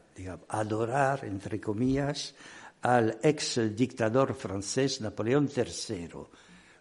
[0.49, 2.35] adorar, entre comillas,
[2.83, 6.11] al ex dictador francés Napoleón III.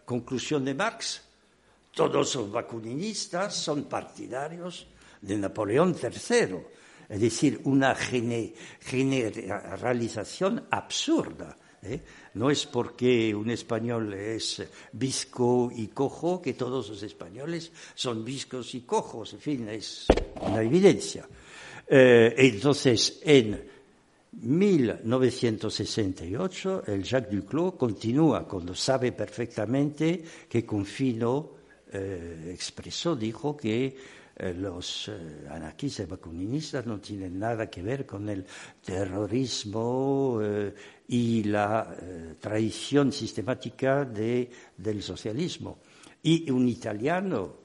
[0.04, 1.22] Conclusión de Marx,
[1.94, 4.88] todos los vacuninistas son partidarios
[5.20, 6.56] de Napoleón III.
[7.08, 11.56] Es decir, una generalización absurda.
[11.82, 12.02] ¿eh?
[12.34, 14.62] No es porque un español es
[14.92, 19.32] visco y cojo que todos los españoles son viscos y cojos.
[19.34, 20.06] En fin, es
[20.40, 21.28] una evidencia.
[21.86, 23.62] Eh, entonces, en
[24.32, 31.50] 1968, el Jacques Duclos continúa cuando sabe perfectamente que Confino
[31.92, 33.96] eh, expresó, dijo que
[34.36, 35.08] eh, los
[35.50, 38.44] anarquistas vacunistas no tienen nada que ver con el
[38.84, 40.40] terrorismo
[41.06, 41.96] y la
[42.40, 45.78] traición sistemática del socialismo.
[46.22, 47.62] Y un italiano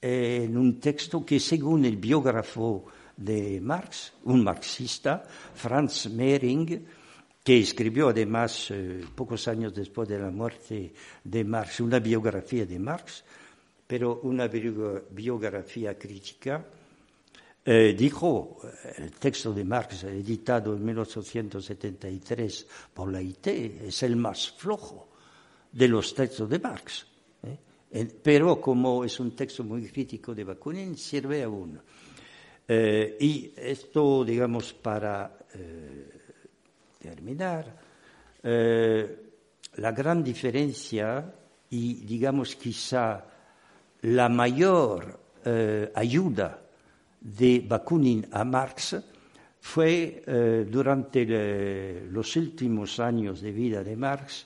[0.00, 2.86] en un texto que según el biógrafo
[3.16, 5.24] de Marx, un marxista,
[5.54, 6.86] Franz Mehring,
[7.46, 12.78] que escribió además eh, pocos años después de la muerte de Marx una biografía de
[12.78, 13.22] Marx,
[13.86, 16.66] pero una biografía crítica,
[17.64, 24.16] eh, dijo, eh, el texto de Marx, editado en 1873 por la IT, es el
[24.16, 25.08] más flojo
[25.70, 27.06] de los textos de Marx.
[28.22, 31.80] pero como es un texto muy crítico de Bakunin, sirve aún.
[32.68, 36.10] Eh, y esto, digamos, para eh,
[36.98, 37.76] terminar,
[38.42, 39.22] eh,
[39.76, 41.32] la gran diferencia
[41.70, 43.24] y, digamos, quizá
[44.02, 45.20] la mayor
[45.94, 46.60] ayuda
[47.20, 48.96] de Bakunin a Marx
[49.60, 54.44] fue durante los últimos años de vida de Marx.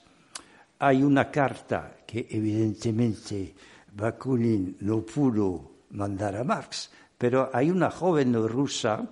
[0.79, 3.55] Hay una carta que evidentemente
[3.95, 6.91] Bakunin no pudo mandar a Marx,
[7.21, 9.07] pero hay una joven rusa,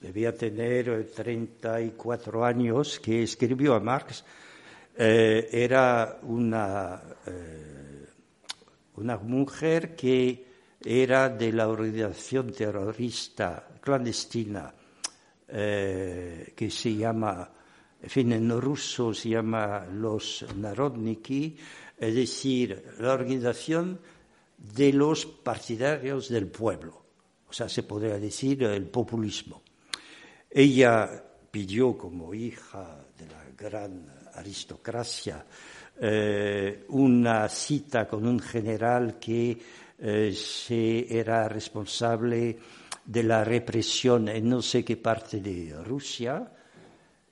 [0.00, 4.24] debía tener 34 años, que escribió a Marx.
[4.96, 8.06] Eh, era una, eh,
[8.96, 10.46] una mujer que
[10.82, 14.72] era de la organización terrorista clandestina
[15.46, 17.50] eh, que se llama,
[18.02, 21.54] en fin, en ruso se llama los Narodniki,
[21.98, 24.00] es decir, la organización
[24.56, 26.99] de los partidarios del pueblo
[27.50, 29.62] o sea, se podría decir el populismo.
[30.48, 31.10] Ella
[31.50, 35.44] pidió como hija de la gran aristocracia
[36.00, 39.58] eh, una cita con un general que
[39.98, 42.56] eh, se era responsable
[43.04, 46.52] de la represión en no sé qué parte de Rusia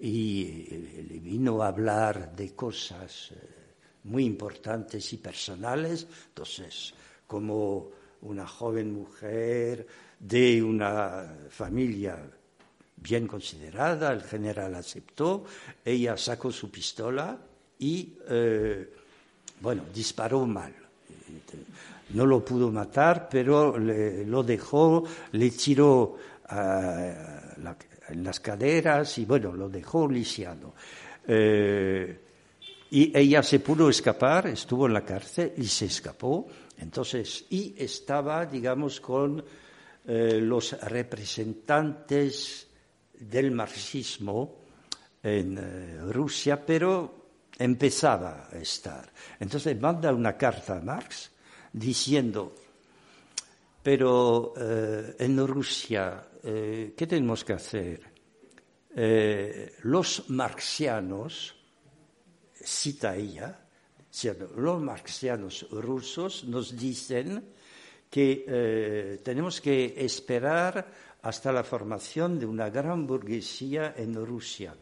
[0.00, 3.32] y eh, le vino a hablar de cosas
[4.02, 6.08] muy importantes y personales.
[6.30, 6.92] Entonces,
[7.26, 7.90] como
[8.22, 9.86] una joven mujer
[10.18, 12.18] de una familia
[12.96, 15.44] bien considerada, el general aceptó,
[15.84, 17.38] ella sacó su pistola
[17.78, 18.92] y, eh,
[19.60, 20.74] bueno, disparó mal.
[22.10, 26.16] No lo pudo matar, pero lo dejó, le tiró
[26.50, 30.74] en las caderas y, bueno, lo dejó lisiado.
[31.26, 32.20] Eh,
[32.90, 36.48] y ella se pudo escapar, estuvo en la cárcel y se escapó.
[36.78, 39.44] Entonces, y estaba, digamos, con
[40.10, 42.66] eh, los representantes
[43.12, 44.56] del marxismo
[45.22, 47.26] en eh, Rusia, pero
[47.58, 49.12] empezaba a estar.
[49.38, 51.30] Entonces manda una carta a Marx
[51.70, 52.54] diciendo,
[53.82, 58.00] pero eh, en Rusia, ¿qué tenemos que hacer?
[59.82, 61.54] los marxianos,
[62.54, 63.60] cita ella,
[64.56, 67.57] los marxianos rusos nos dicen
[68.10, 70.86] que eh, tenemos que esperar
[71.22, 74.74] hasta la formación de una gran burguesía en Rusia.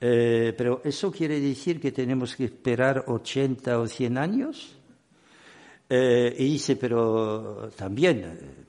[0.00, 4.76] Eh, pero ¿eso quiere decir que tenemos que esperar 80 o 100 años?
[5.88, 8.66] Eh, y dice, pero también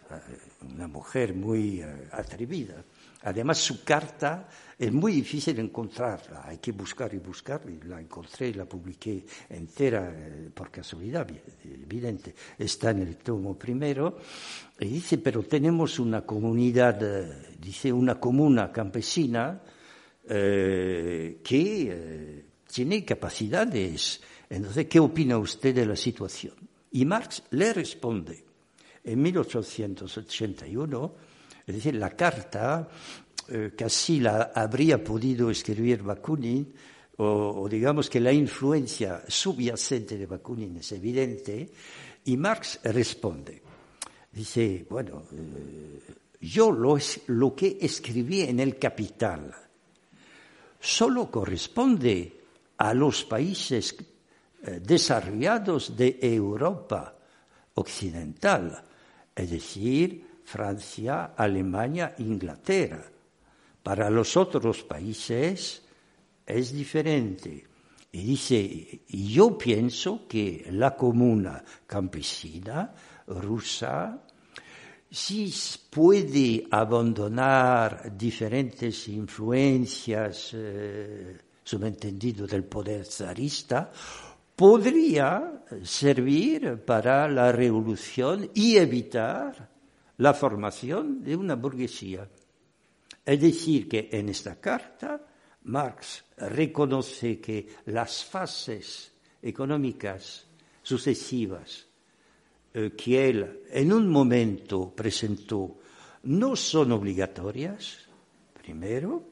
[0.73, 1.81] una mujer muy
[2.11, 2.83] atrevida.
[3.25, 4.47] Además, su carta
[4.77, 9.25] es muy difícil encontrarla, hay que buscar y buscar, y la encontré y la publiqué
[9.49, 11.27] entera eh, por casualidad,
[11.63, 14.19] evidente, está en el tomo primero,
[14.79, 19.59] y dice, pero tenemos una comunidad, eh, dice, una comuna campesina
[20.29, 24.21] eh, que tiene capacidades.
[24.47, 26.53] Entonces, ¿qué opina usted de la situación?
[26.91, 28.43] Y Marx le responde,
[29.03, 31.34] en 1881,
[31.67, 32.87] es decir, la carta
[33.47, 36.73] eh, casi la habría podido escribir Bakunin,
[37.17, 41.71] o, digamos que la influencia subyacente de Bakunin es evidente,
[42.25, 43.61] y Marx responde.
[44.31, 46.01] Dice, bueno, eh,
[46.41, 46.97] yo lo,
[47.27, 49.53] lo que escribí en el Capital
[50.79, 52.41] solo corresponde
[52.77, 53.95] a los países
[54.63, 57.15] eh, desarrollados de Europa
[57.75, 58.83] occidental,
[59.35, 63.03] es decir, Francia, Alemania, Inglaterra.
[63.83, 65.81] Para los otros países
[66.45, 67.65] es diferente.
[68.11, 72.93] Y dice, yo pienso que la comuna campesina
[73.27, 74.21] rusa
[75.09, 75.53] sí
[75.89, 83.91] puede abandonar diferentes influencias, eh, subentendido del poder zarista,
[84.55, 89.74] podría servir para la revolución y evitar
[90.17, 92.29] la formación de una burguesía.
[93.25, 95.21] Es decir, que en esta carta
[95.63, 99.11] Marx reconoce que las fases
[99.41, 100.45] económicas
[100.83, 101.87] sucesivas
[102.73, 105.79] eh, que él en un momento presentó
[106.23, 108.05] no son obligatorias,
[108.61, 109.23] primero,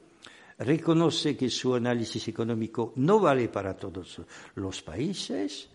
[0.58, 4.20] reconoce que su análisis económico no vale para todos
[4.54, 5.68] los países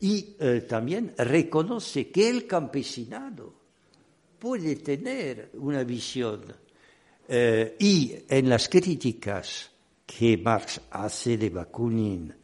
[0.00, 3.57] y eh, también reconoce que el campesinado
[4.38, 6.44] puede tener una visión.
[7.28, 9.70] Eh, y en las críticas
[10.06, 12.34] que Marx hace de Bakunin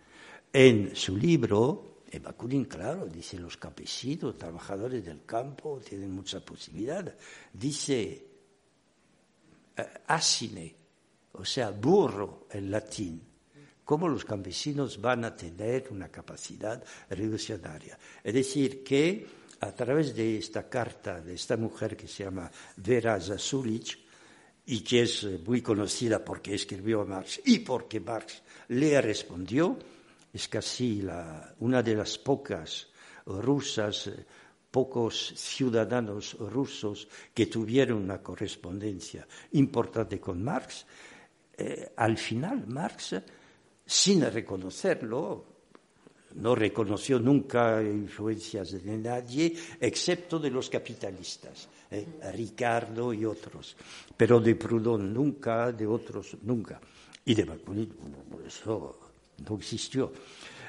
[0.52, 7.14] en su libro, de Bakunin, claro, dice los campesinos, trabajadores del campo, tienen mucha posibilidad.
[7.52, 8.26] Dice
[9.76, 10.74] eh, asine,
[11.32, 13.22] o sea, burro en latín.
[13.84, 17.98] ¿Cómo los campesinos van a tener una capacidad revolucionaria?
[18.22, 19.26] Es decir, que
[19.64, 23.98] a través de esta carta de esta mujer que se llama Vera Zasulich
[24.66, 29.78] y que es eh, muy conocida porque escribió a Marx y porque Marx le respondió,
[30.32, 32.88] es casi la, una de las pocas
[33.24, 34.26] rusas, eh,
[34.70, 40.84] pocos ciudadanos rusos que tuvieron una correspondencia importante con Marx.
[41.56, 43.16] Eh, al final, Marx,
[43.86, 45.53] sin reconocerlo,
[46.34, 52.06] no reconoció nunca influencias de nadie, excepto de los capitalistas, ¿eh?
[52.32, 53.76] Ricardo y otros,
[54.16, 56.80] pero de Proudhon nunca, de otros nunca,
[57.24, 57.92] y de Bakunin,
[58.46, 58.98] eso
[59.48, 60.12] no existió.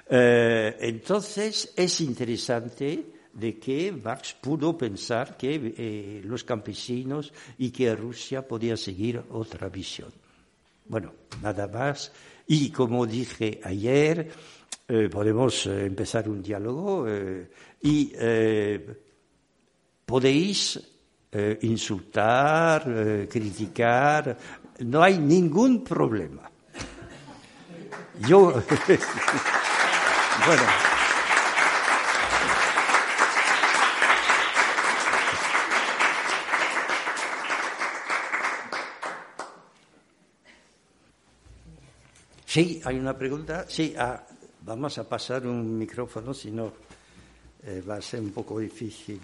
[0.07, 7.93] Eh, entonces es interesante de que Marx pudo pensar que eh, los campesinos y que
[7.95, 10.11] Rusia podía seguir otra visión.
[10.87, 12.11] Bueno, nada más.
[12.47, 14.29] Y como dije ayer,
[14.87, 17.49] eh, podemos eh, empezar un diálogo eh,
[17.81, 18.13] y
[20.05, 20.79] podéis
[21.61, 24.37] insultar, criticar,
[24.79, 26.49] no hay ningún problema.
[28.27, 28.53] Yo,
[30.45, 30.63] bueno.
[42.45, 43.65] Sí, hay una pregunta.
[43.67, 44.25] Sí, ah,
[44.65, 46.73] vamos a pasar un micrófono, si no
[47.63, 49.21] eh, va a ser un poco difícil.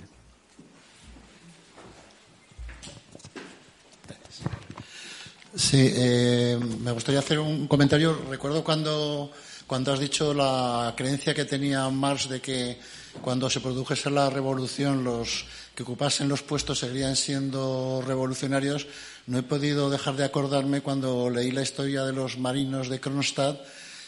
[5.54, 8.18] Sí, eh, me gustaría hacer un comentario.
[8.30, 9.32] Recuerdo cuando,
[9.68, 12.78] cuando has dicho la creencia que tenía Marx de que
[13.22, 15.46] cuando se produjese la revolución los
[15.76, 18.88] que ocupasen los puestos seguirían siendo revolucionarios.
[19.28, 23.60] No he podido dejar de acordarme cuando leí la historia de los marinos de Kronstadt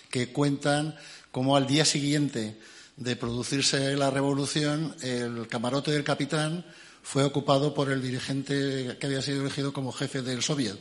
[0.10, 0.96] que cuentan
[1.34, 2.58] cómo al día siguiente
[2.96, 6.64] de producirse la revolución el camarote del capitán
[7.02, 10.78] fue ocupado por el dirigente que había sido elegido como jefe del soviet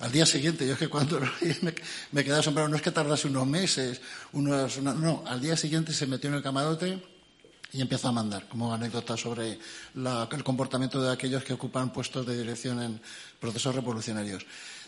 [0.00, 1.20] al día siguiente, yo es que cuando
[1.62, 1.74] me,
[2.12, 4.00] me quedaba asombrado, no es que tardase unos meses,
[4.32, 7.00] unos, no, al día siguiente se metió en el camarote
[7.72, 12.36] y empezó a mandar, como anécdota sobre el comportamiento de aquellos que ocupan puestos de
[12.36, 13.00] dirección en
[13.40, 14.44] procesos revolucionarios.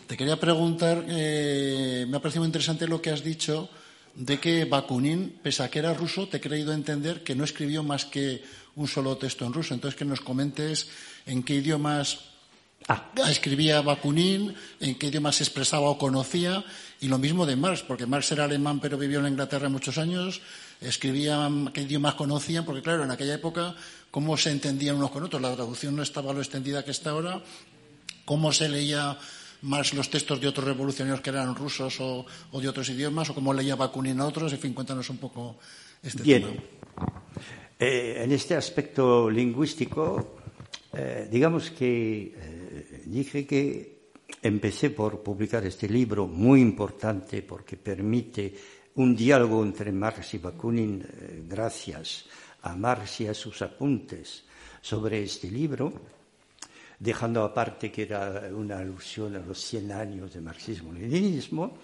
[0.07, 3.69] Te quería preguntar, eh, me ha parecido muy interesante lo que has dicho
[4.17, 7.85] de que Bakunin, pese a que era ruso, te he creído entender que no escribió
[7.85, 8.41] más que
[8.75, 9.77] un solo texto en ruso.
[9.77, 10.89] Entonces, que nos comentes
[11.29, 12.33] en qué idiomas
[12.87, 13.11] Ah.
[13.27, 16.63] Escribía Bakunin, en qué idioma se expresaba o conocía,
[17.01, 20.39] y lo mismo de Marx, porque Marx era alemán pero vivió en Inglaterra muchos años,
[20.79, 23.75] escribía qué idiomas conocían, porque claro, en aquella época,
[24.09, 25.41] ¿cómo se entendían unos con otros?
[25.41, 27.41] La traducción no estaba lo extendida que está ahora.
[28.23, 29.17] ¿Cómo se leía
[29.61, 33.29] Marx los textos de otros revolucionarios que eran rusos o, de otros idiomas?
[33.29, 34.53] ¿O cómo leía Bakunin a otros?
[34.53, 35.57] En fin, cuéntanos un poco
[36.01, 36.45] este Bien.
[37.79, 40.37] Eh, en este aspecto lingüístico,
[40.93, 43.97] eh, digamos que eh, dije que
[44.41, 48.53] empecé por publicar este libro muy importante porque permite
[48.95, 52.25] un diálogo entre Marx y Bakunin eh, gracias
[52.61, 54.43] a Marx y a sus apuntes
[54.81, 55.93] sobre este libro,
[56.99, 61.77] dejando aparte que era una alusión a los 100 años de marxismo-leninismo,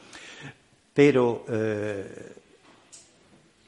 [0.94, 2.34] pero eh,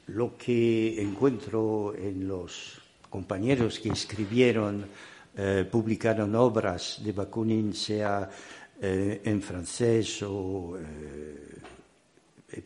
[0.08, 4.84] lo que encuentro en los compañeros que escribieron
[5.36, 8.28] eh, publicaron obras de Bakunin, sea
[8.80, 10.76] eh, en francés o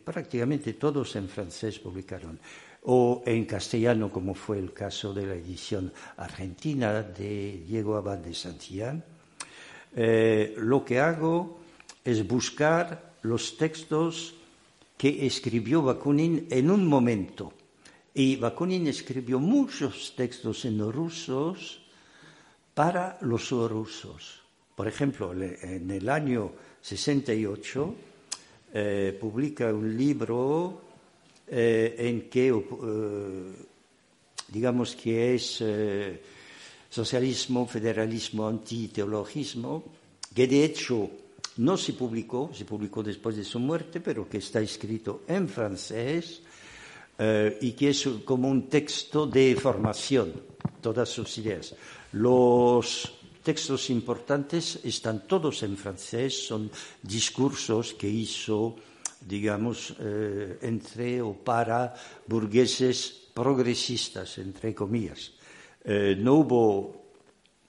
[0.03, 2.39] prácticamente todos en francés publicaron,
[2.83, 8.33] o en castellano, como fue el caso de la edición argentina de Diego Abad de
[8.33, 9.03] Santillán.
[9.93, 11.59] lo que hago
[12.03, 14.33] es buscar los textos
[14.97, 17.53] que escribió Bakunin en un momento.
[18.13, 21.81] Y Bakunin escribió muchos textos en rusos
[22.73, 24.41] para los rusos.
[24.75, 26.51] Por ejemplo, en el año
[26.81, 27.95] 68
[28.73, 30.81] eh, publica un libro
[31.51, 33.51] eh, en que, eh,
[34.47, 35.63] digamos que es
[36.89, 39.83] socialismo, federalismo, antiteologismo,
[40.33, 41.09] que de hecho
[41.57, 46.41] no se publicó, se publicó después de su muerte, pero que está escrito en francés
[47.61, 50.33] y que es como un texto de formación,
[50.81, 51.75] todas sus ideas.
[52.13, 53.13] Los
[53.43, 56.69] textos importantes están todos en francés, son
[57.01, 58.75] discursos que hizo,
[59.21, 61.93] digamos, eh, entre o para
[62.27, 65.33] burgueses progresistas, entre comillas.
[65.83, 67.13] Eh, no hubo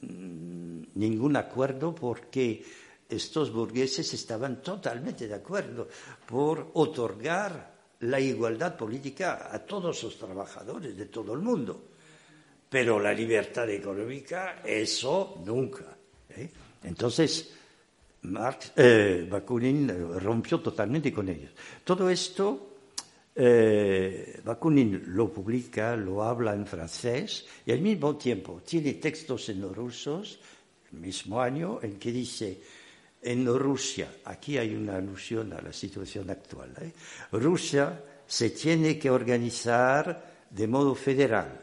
[0.01, 2.65] mm, ningún acuerdo porque
[3.09, 5.89] estos burgueses estaban totalmente de acuerdo
[6.27, 11.93] por otorgar la igualdad política a todos los trabajadores de todo el mundo
[12.73, 15.95] pero la libertad económica, eso nunca.
[16.31, 16.49] ¿eh?
[16.85, 17.53] Entonces,
[18.23, 21.51] Marx, eh, Bakunin rompió totalmente con ellos.
[21.85, 22.77] Todo esto,
[23.35, 29.63] eh, Bakunin lo publica, lo habla en francés y al mismo tiempo tiene textos en
[29.75, 30.39] rusos,
[30.93, 32.61] el mismo año, en que dice,
[33.23, 36.75] en Rusia, aquí hay una alusión a la situación actual,
[37.33, 41.63] Rusia se tiene que organizar de modo federal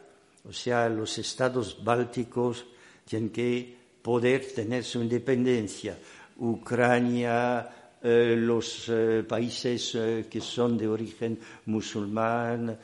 [0.50, 2.66] o sea, los estados bálticos
[3.06, 5.98] tienen que poder tener su independencia.
[6.40, 7.70] Ucrania,
[8.02, 12.80] eh, los eh, países eh, que son de origen musulmán,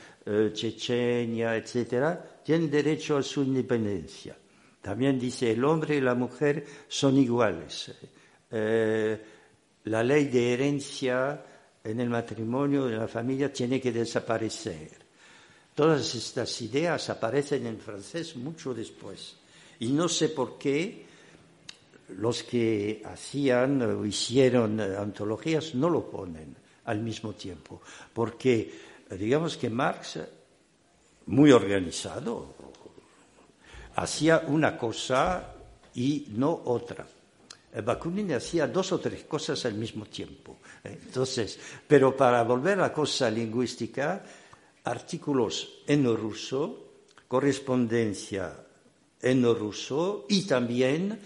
[0.54, 4.36] Chechenia, etcétera, tienen derecho a su independencia.
[4.82, 7.92] También dice el hombre y la mujer son iguales.
[8.50, 11.44] la ley de herencia
[11.84, 15.06] en el matrimonio, en la familia, tiene que desaparecer.
[15.76, 19.38] Todas estas ideas aparecen en francés mucho después.
[19.80, 21.05] Y no sé por qué
[22.10, 26.56] los que hacían o hicieron antologías no lo ponen
[26.86, 27.82] al mismo tiempo.
[28.14, 28.72] Porque
[29.10, 30.20] digamos que Marx,
[31.28, 32.54] muy organizado,
[33.96, 35.56] hacía una cosa
[35.96, 37.08] y no otra.
[37.84, 40.60] Bakunin hacía dos o tres cosas al mismo tiempo.
[40.84, 44.24] Entonces, pero para volver a la cosa lingüística,
[44.84, 48.56] artículos en ruso, correspondencia
[49.22, 51.20] en ruso y también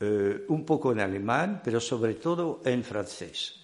[0.00, 3.54] eh, un poco en alemán, pero sobre todo en francés.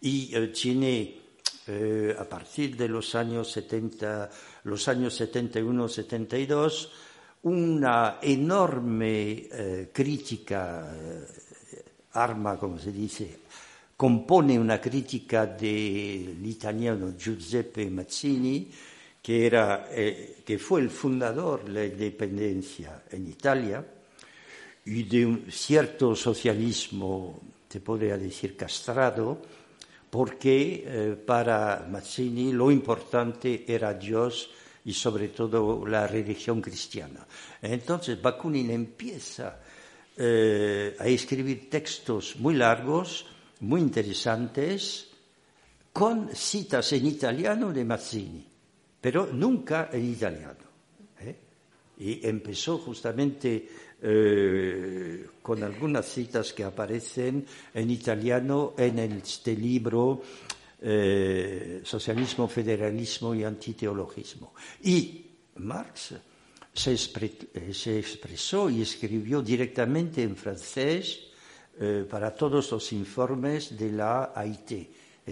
[0.00, 1.20] Y eh, tiene,
[1.66, 4.30] eh, a partir de los años 70,
[4.64, 6.88] los años 71-72,
[7.42, 10.90] una enorme crítica,
[12.12, 13.38] arma, como se dice,
[13.96, 18.68] compone una crítica del italiano Giuseppe Mazzini,
[19.22, 23.84] que, era, que fue el fundador de la independencia en Italia,
[24.88, 29.42] y de un cierto socialismo, se podría decir, castrado,
[30.08, 34.50] porque eh, para Mazzini lo importante era Dios
[34.86, 37.26] y sobre todo la religión cristiana.
[37.60, 39.60] Entonces Bakunin empieza
[40.16, 43.26] eh, a escribir textos muy largos,
[43.60, 45.08] muy interesantes,
[45.92, 48.46] con citas en italiano de Mazzini,
[49.00, 50.64] pero nunca en italiano.
[51.20, 51.36] ¿eh?
[51.98, 53.68] Y empezó justamente
[54.00, 57.44] eh, con algunas citas que aparecen
[57.74, 60.22] en italiano en este libro
[60.80, 64.54] eh, Socialismo, Federalismo y Antiteologismo.
[64.82, 65.26] Y
[65.56, 66.14] Marx
[66.72, 71.24] se, eh, expresó y escribió directamente en francés
[72.10, 74.90] para todos los informes de la AIT,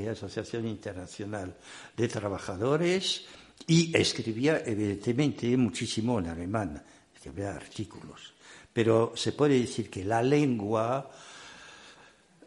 [0.09, 1.57] Asociación Internacional
[1.97, 3.27] de Trabajadores,
[3.67, 6.83] y escribía evidentemente muchísimo en alemán,
[7.29, 8.37] escribía artículos
[8.77, 11.11] pero se puede decir que la lengua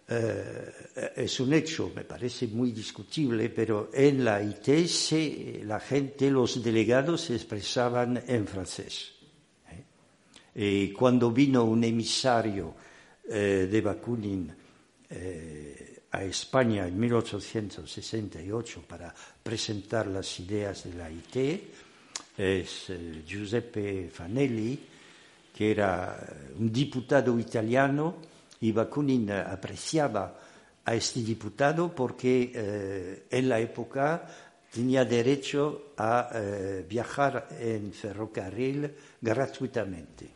[0.08, 6.64] eh, es un hecho, me parece muy discutible, pero en la IT la gente, los
[6.64, 9.12] delegados se expresaban en francés.
[9.72, 9.84] ¿eh?
[10.54, 12.76] Y cuando vino un emisario
[13.28, 14.54] eh, de Bakunin
[16.12, 19.12] a España en 1868 para
[19.42, 21.89] presentar las ideas de la IT,
[22.40, 22.88] es
[23.26, 24.80] Giuseppe Fanelli,
[25.54, 26.18] que era
[26.58, 28.16] un diputado italiano
[28.62, 30.40] y Bakunin apreciaba
[30.86, 34.26] a este diputado porque eh, en la época
[34.72, 38.90] tenía derecho a eh, viajar en ferrocarril
[39.20, 40.30] gratuitamente.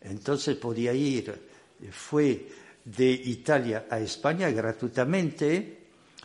[0.00, 1.32] Entonces podía ir,
[1.92, 2.48] fue
[2.84, 5.78] de Italia a España gratuitamente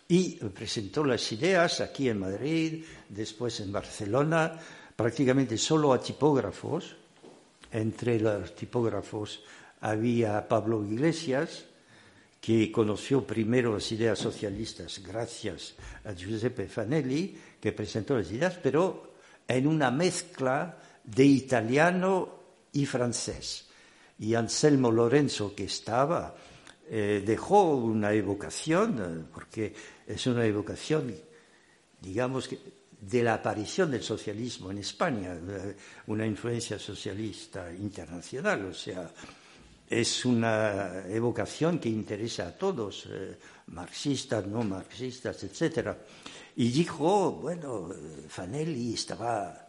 [0.08, 4.60] y presentó las ideas aquí en Madrid, después en Barcelona,
[4.98, 6.98] prácticamente solo a tipógrafos,
[7.72, 9.44] entre los tipógrafos
[9.82, 11.66] había Pablo Iglesias,
[12.42, 19.14] que conoció primero las ideas socialistas gracias a Giuseppe Fanelli, que presentó las ideas, pero
[19.48, 22.30] en una mezcla de italiano
[22.74, 23.68] y francés.
[24.18, 26.36] Y Anselmo Lorenzo, que estaba,
[26.90, 29.76] eh, dejó una evocación, eh, porque
[30.08, 31.14] es una evocación,
[32.02, 35.38] digamos que de la aparición del socialismo en España,
[36.08, 39.12] una influencia socialista internacional, o sea,
[39.90, 43.38] es una evocación que interesa a todos, eh,
[43.68, 45.96] marxistas, no marxistas, etc.
[46.58, 47.90] Y dijo, bueno,
[48.28, 49.68] Fanelli estaba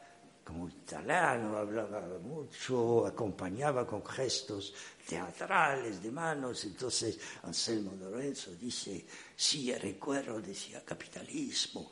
[0.48, 4.72] como italiano, hablaba mucho, acompañaba con gestos
[5.06, 6.64] teatrales de manos.
[6.64, 9.04] Entonces Anselmo Lorenzo dice,
[9.36, 11.90] sí, recuerdo, decía, capitalismo,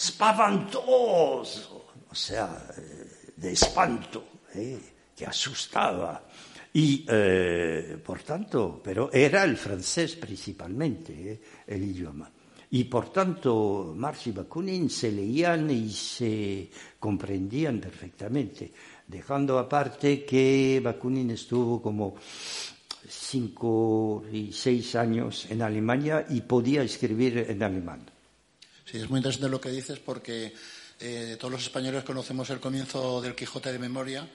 [0.00, 4.24] spavantoso, o sea, eh, de espanto,
[4.54, 4.80] eh,
[5.14, 6.24] que asustaba.
[6.72, 12.30] Y, eh, por tanto, pero era el francés principalmente, el idioma.
[12.70, 18.72] Y por tanto, Marx y Bakunin se leían y se comprendían perfectamente,
[19.06, 22.14] dejando aparte que Bakunin estuvo como
[23.08, 28.19] cinco y seis años en Alemania y podía escribir en alemán.
[28.90, 30.52] Sí, es muy interesante lo que dices porque
[30.98, 34.28] eh, todos los españoles conocemos el comienzo del Quijote de memoria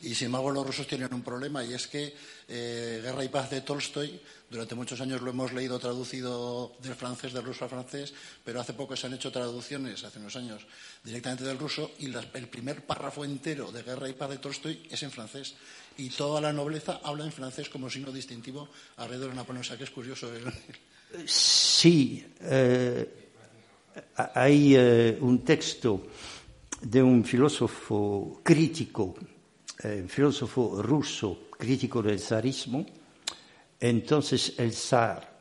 [0.00, 2.14] y sin embargo los rusos tienen un problema y es que
[2.46, 7.32] eh, Guerra y Paz de Tolstoy durante muchos años lo hemos leído traducido del francés,
[7.32, 8.14] del ruso al francés,
[8.44, 10.64] pero hace poco se han hecho traducciones, hace unos años,
[11.02, 15.02] directamente del ruso y el primer párrafo entero de Guerra y Paz de Tolstoy es
[15.02, 15.56] en francés
[15.98, 18.68] y toda la nobleza habla en francés como signo distintivo
[18.98, 19.62] alrededor de Napoleón.
[19.62, 20.30] O sea que es curioso.
[21.26, 22.24] Sí.
[22.40, 23.25] Eh,
[24.34, 26.06] hay eh, un texto
[26.80, 29.14] de un filósofo crítico,
[29.82, 32.84] eh, un filósofo ruso crítico del zarismo,
[33.80, 35.36] entonces el zar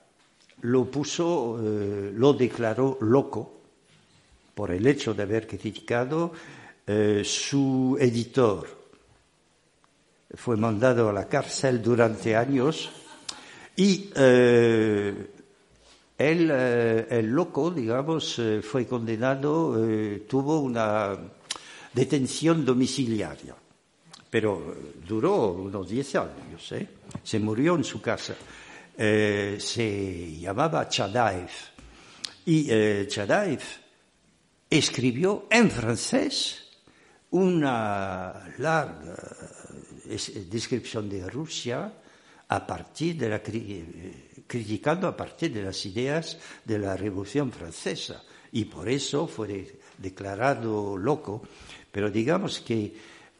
[0.62, 3.62] lo puso, eh, lo declaró loco
[4.54, 6.32] por el hecho de haber criticado
[7.24, 8.68] su editor.
[10.36, 12.92] Fue mandado a la cárcel durante años
[13.78, 14.10] Y
[16.18, 19.76] eh, el loco, digamos, eh, fue condenado,
[20.28, 21.18] tuvo una
[21.94, 23.56] detención domiciliaria,
[24.30, 24.76] pero
[25.08, 26.74] duró unos 10 años,
[27.24, 28.36] se murió en su casa.
[28.98, 31.52] se llamaba Chadaev.
[32.46, 33.62] Y Chadaev
[34.70, 36.66] escribió en francés
[37.32, 39.02] una larga
[40.50, 41.92] descripción de Rusia
[42.48, 43.42] a partir de la
[44.48, 50.98] criticando a partir de las ideas de la Revolución Francesa y por eso fue declarado
[50.98, 51.42] loco.
[51.92, 52.94] Pero digamos que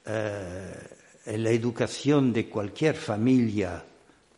[0.06, 0.74] eh,
[1.26, 3.84] en la educación de cualquier familia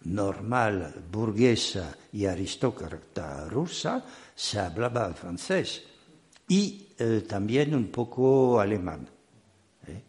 [0.06, 5.84] normal, burguesa y aristócrata rusa se hablaba francés
[6.48, 9.07] y eh, también un poco alemán.
[9.88, 10.02] ¿eh?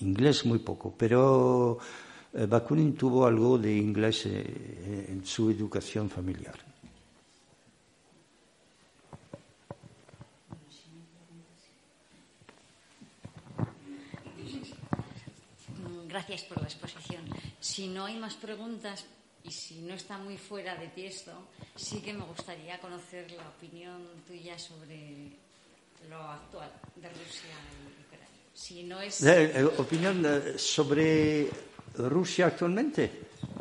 [0.00, 1.78] Inglés muy poco, pero
[2.32, 6.56] Bakunin tuvo algo de inglés eh, en su educación familiar.
[16.08, 17.24] Gracias por la exposición.
[17.60, 19.04] Si no hay más preguntas
[19.44, 21.32] y si no está muy fuera de ti esto,
[21.74, 25.32] sí que me gustaría conocer la opinión tuya sobre
[26.08, 28.28] lo actual de Rusia y Ucrania.
[28.54, 29.22] Si no es...
[29.22, 30.24] Eh, opinión
[30.56, 31.50] sobre
[31.96, 33.10] Rusia actualmente?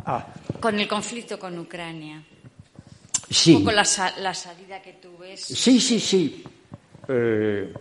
[0.06, 0.26] Ah.
[0.60, 2.24] Con el conflicto con Ucrania.
[3.30, 3.56] Sí.
[3.56, 5.42] Un poco la, salida que tú ves.
[5.42, 6.44] Sí, sí, sí.
[7.08, 7.74] Eh,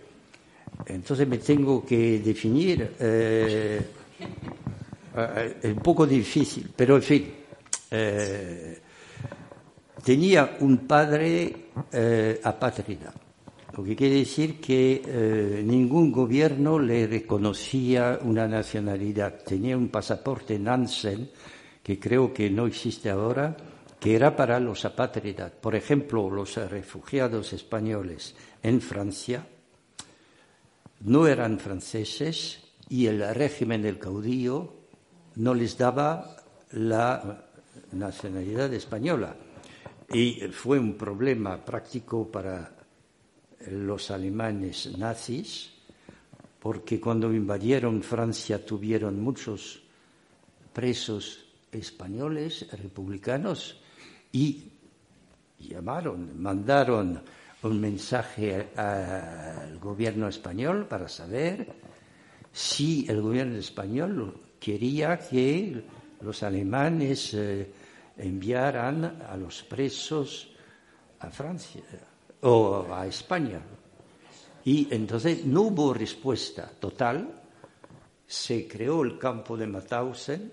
[0.85, 2.95] entonces me tengo que definir.
[2.99, 3.81] Eh,
[5.17, 7.33] eh, es un poco difícil, pero en fin.
[10.03, 11.67] tenía un padre
[12.43, 13.13] apátrida
[13.75, 19.43] lo que quiere decir que eh, ningún gobierno le reconocía una nacionalidad.
[19.43, 21.29] Tenía un pasaporte Nansen,
[21.81, 23.55] que creo que no existe ahora,
[23.99, 25.51] que era para los apátridas.
[25.51, 29.47] Por ejemplo, los refugiados españoles en Francia
[31.01, 34.73] no eran franceses y el régimen del caudillo
[35.35, 36.35] no les daba
[36.71, 37.45] la
[37.93, 39.35] nacionalidad española.
[40.13, 42.80] Y fue un problema práctico para
[43.69, 45.71] los alemanes nazis,
[46.59, 49.81] porque cuando invadieron Francia tuvieron muchos
[50.73, 53.79] presos españoles, republicanos,
[54.31, 54.71] y
[55.59, 57.21] llamaron, mandaron
[57.63, 61.67] un mensaje al gobierno español para saber
[62.51, 65.83] si el gobierno español quería que
[66.21, 67.71] los alemanes eh,
[68.17, 70.49] enviaran a los presos
[71.19, 71.83] a Francia,
[72.41, 73.61] o a España.
[74.65, 77.41] Y entonces no hubo respuesta total.
[78.27, 80.51] Se creó el campo de Mauthausen,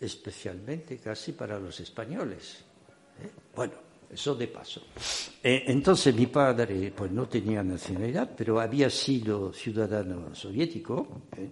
[0.00, 2.64] especialmente casi para los españoles.
[3.22, 3.30] ¿eh?
[3.54, 3.74] Bueno,
[4.10, 4.82] eso de paso.
[5.42, 11.22] Eh, entonces mi padre pues no tenía nacionalidad, pero había sido ciudadano soviético.
[11.36, 11.50] ¿eh?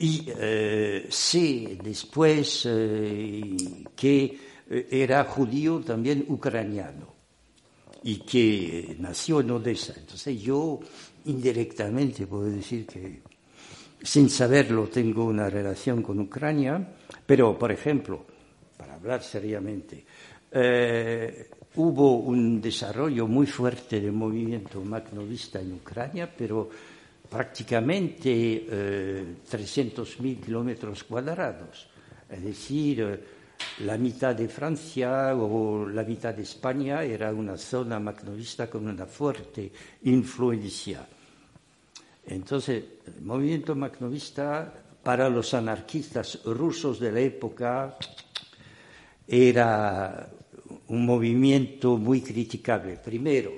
[0.00, 0.26] y
[1.08, 2.68] sé después
[3.94, 4.38] que
[4.68, 7.15] era judío también ucraniano
[8.06, 9.92] y que nació en Odessa.
[9.96, 10.78] Entonces yo
[11.24, 13.20] indirectamente puedo decir que
[14.00, 16.94] sin saberlo tengo una relación con Ucrania,
[17.26, 18.24] pero por ejemplo,
[18.76, 20.04] para hablar seriamente,
[20.52, 26.70] eh, hubo un desarrollo muy fuerte del movimiento magnovista en Ucrania, pero
[27.28, 31.88] prácticamente eh, 300.000 kilómetros cuadrados.
[32.30, 33.20] Es decir, eh,
[33.80, 39.06] la mitad de Francia o la mitad de España era una zona magnovista con una
[39.06, 39.70] fuerte
[40.04, 41.06] influencia.
[42.24, 44.72] Entonces, el movimiento magnovista
[45.02, 47.96] para los anarquistas rusos de la época
[49.28, 50.28] era
[50.88, 52.96] un movimiento muy criticable.
[52.96, 53.52] Primero,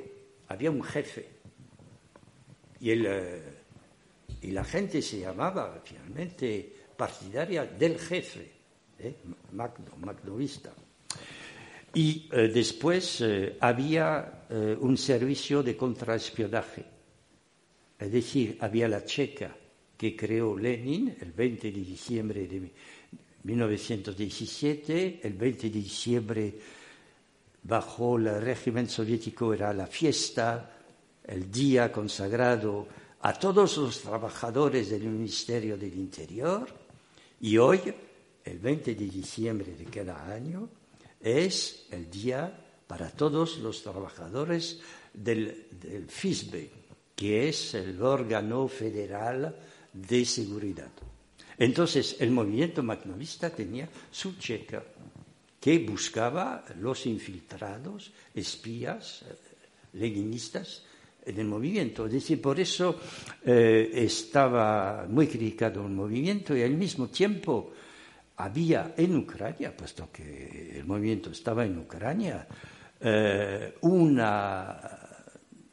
[0.49, 1.29] había un jefe
[2.81, 3.43] y, eh,
[4.43, 8.58] y la gente se llamaba finalmente partidaria del jefe
[8.99, 9.15] ¿eh?
[9.53, 10.73] magnovista.
[11.95, 14.35] Y eh, después eh, había
[14.81, 16.85] un servicio de contraespionaje,
[17.99, 19.55] es decir, había la checa
[19.97, 22.71] que creó Lenin el 20 de diciembre de
[23.43, 26.55] 1917, el 20 de diciembre
[27.65, 30.79] bajo el régimen soviético era la fiesta,
[31.27, 32.87] el día consagrado
[33.21, 36.67] a todos los trabajadores del Ministerio del Interior,
[37.41, 37.81] y hoy
[38.49, 40.69] el 20 de diciembre de cada año
[41.21, 44.81] es el día para todos los trabajadores
[45.13, 45.67] del,
[46.09, 46.71] FISBE,
[47.15, 49.55] que es el órgano federal
[49.93, 50.91] de seguridad.
[51.59, 54.83] Entonces, el movimiento magnovista tenía su checa
[55.61, 59.35] que buscaba los infiltrados, espías, eh,
[59.95, 60.85] leninistas
[61.27, 62.07] en el movimiento.
[62.07, 62.99] Es decir, por eso
[63.45, 67.73] eh, estaba muy criticado el movimiento y al mismo tiempo
[68.39, 72.47] había en Ucrania, puesto que el movimiento estaba en Ucrania,
[73.01, 74.79] eh, una,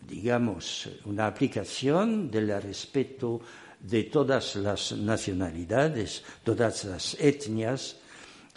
[0.01, 3.39] digamos, una aplicación del respeto
[3.79, 7.97] de todas las nacionalidades, todas las etnias,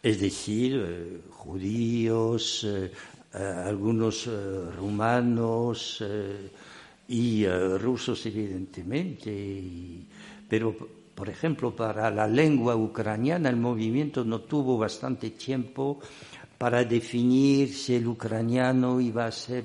[0.02, 2.90] es decir, eh, judíos, eh,
[3.32, 4.26] algunos
[4.74, 6.02] rumanos
[7.08, 10.00] y rusos, evidentemente,
[10.48, 10.74] pero
[11.18, 15.98] por ejemplo, para la lengua ucraniana el movimiento no tuvo bastante tiempo
[16.56, 19.64] para definir si el ucraniano iba a ser...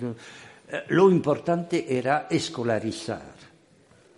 [0.68, 3.36] Eh, lo importante era escolarizar,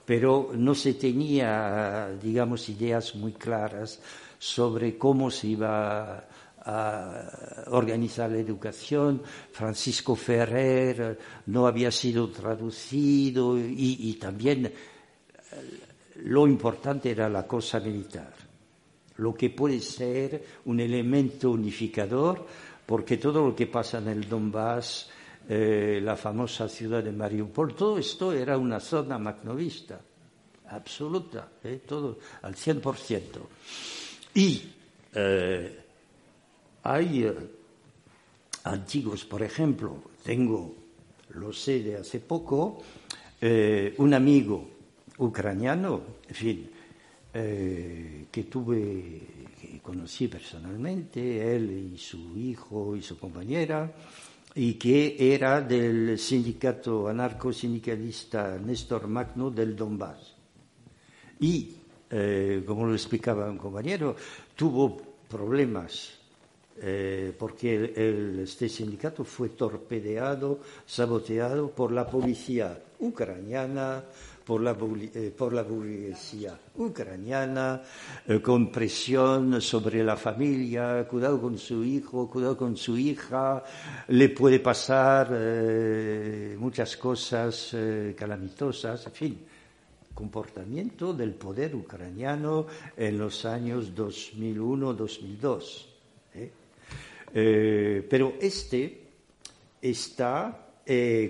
[0.06, 4.00] pero no se tenía, digamos, ideas muy claras
[4.40, 6.24] sobre cómo se iba
[6.64, 9.22] a organizar la educación.
[9.52, 14.72] Francisco Ferrer no había sido traducido y, y también
[16.24, 18.34] lo importante era la cosa militar,
[19.18, 22.46] lo que puede ser un elemento unificador,
[22.86, 25.10] porque todo lo que pasa en el Donbass,
[25.50, 30.00] eh, la famosa ciudad de Mariupol, todo esto era una zona magnovista,
[30.70, 33.48] absoluta, eh, todo al 100%.
[34.34, 34.62] Y
[35.14, 35.80] eh,
[36.84, 37.32] hay
[38.64, 40.76] antiguos, por ejemplo, tengo,
[41.30, 42.82] lo sé de hace poco,
[43.98, 44.75] un amigo
[45.18, 46.70] ucraniano, en fin,
[47.34, 49.22] eh, que tuve,
[49.60, 53.92] que conocí personalmente, él y su hijo y su compañera,
[54.56, 60.34] y que era del sindicato anarco-sindicalista Néstor Magno del Donbass.
[61.40, 61.76] Y,
[62.10, 64.16] eh, como lo explicaba un compañero,
[64.56, 64.96] tuvo
[65.28, 66.20] problemas
[66.78, 67.94] eh, porque
[68.44, 74.04] este sindicato fue torpedeado, saboteado por la policía ucraniana,
[74.46, 74.78] por la,
[75.14, 77.82] eh, por la burguesía ucraniana,
[78.28, 83.64] eh, con presión sobre la familia, cuidado con su hijo, cuidado con su hija,
[84.10, 87.76] le puede pasar eh, muchas cosas
[88.16, 89.40] calamitosas, en fin,
[90.14, 95.88] comportamiento del poder ucraniano en los años 2001-2002.
[98.08, 99.02] pero este
[99.82, 100.62] está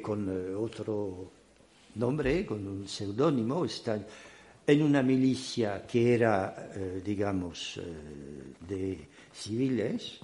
[0.01, 1.34] con otro
[1.95, 3.99] nombre, con un seudónimo, está
[4.67, 7.83] en una milicia que era, eh, digamos, eh,
[8.67, 10.19] de civiles,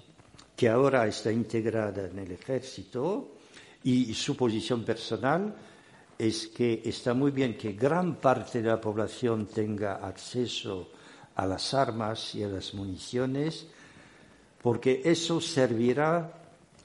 [0.56, 3.36] que ahora está integrada en el ejército
[3.84, 5.56] y su posición personal
[6.22, 10.92] es que está muy bien que gran parte de la población tenga acceso
[11.34, 13.66] a las armas y a las municiones,
[14.62, 16.32] porque eso servirá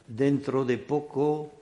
[0.07, 1.53] dentro de poco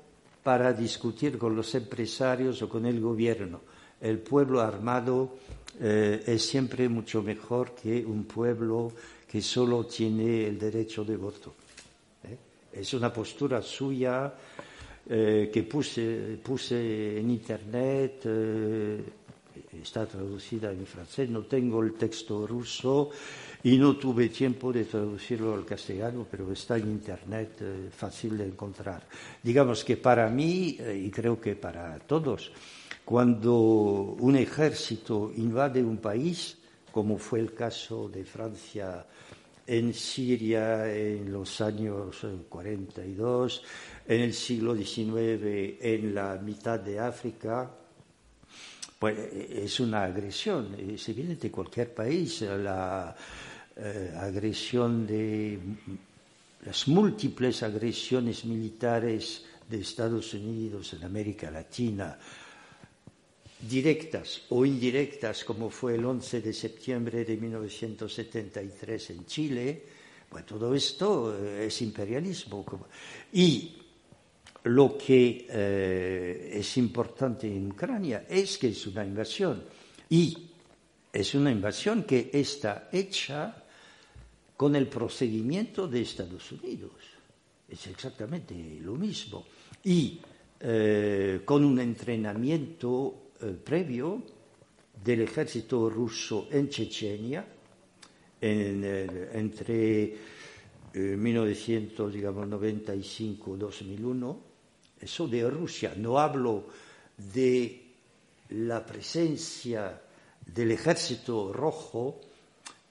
[0.45, 3.63] para discutir con los empresarios o con el gobierno.
[3.99, 5.39] El pueblo armado
[5.81, 8.93] eh, es siempre mucho mejor que un pueblo
[9.27, 11.55] que solo tiene el derecho de voto.
[12.25, 12.37] ¿eh?
[12.75, 14.35] Es una postura suya
[15.09, 18.27] eh, que puse, puse, en Internet,
[19.83, 23.11] está traducida en francés, no tengo el texto ruso
[23.65, 28.45] y no tuve tiempo de traducirlo al castellano, pero está en Internet eh, fácil de
[28.45, 29.03] encontrar.
[29.43, 32.53] Digamos que para mí, eh, y creo que para todos,
[33.07, 33.55] cuando
[34.21, 36.59] un ejército invade un país,
[36.93, 39.07] como fue el caso de Francia
[39.67, 42.21] en Siria en los años
[42.51, 43.63] 42,
[44.07, 47.71] eh, en el siglo XIX en la mitad de África,
[48.99, 50.77] pues es una agresión.
[50.79, 53.17] Es evidente, cualquier país, la,
[53.77, 55.59] eh, agresión de
[56.65, 62.19] las múltiples agresiones militares de Estados Unidos en América Latina,
[63.69, 69.83] directas o indirectas, como fue el 11 de septiembre de 1973 en Chile,
[70.29, 72.65] pues todo esto eh, es imperialismo.
[73.33, 73.77] Y
[74.65, 79.63] lo que eh, es importante en Ucrania es que es una invasión.
[80.09, 80.37] Y
[81.13, 83.64] es una invasión que está hecha
[84.57, 86.93] con el procedimiento de Estados Unidos.
[87.69, 89.45] Es exactamente lo mismo.
[89.83, 90.21] Y
[90.61, 94.23] eh, con un entrenamiento eh, previo
[95.03, 97.47] del ejército ruso en Chechenia
[98.41, 100.17] entre
[100.93, 104.41] 1995 2001.
[105.01, 105.95] Eso de Rusia.
[105.97, 106.67] No hablo
[107.17, 107.85] de
[108.51, 110.03] la presencia
[110.45, 112.21] del ejército rojo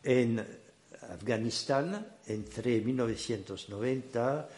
[0.04, 0.63] en
[1.12, 4.50] Afganistán entre 1990,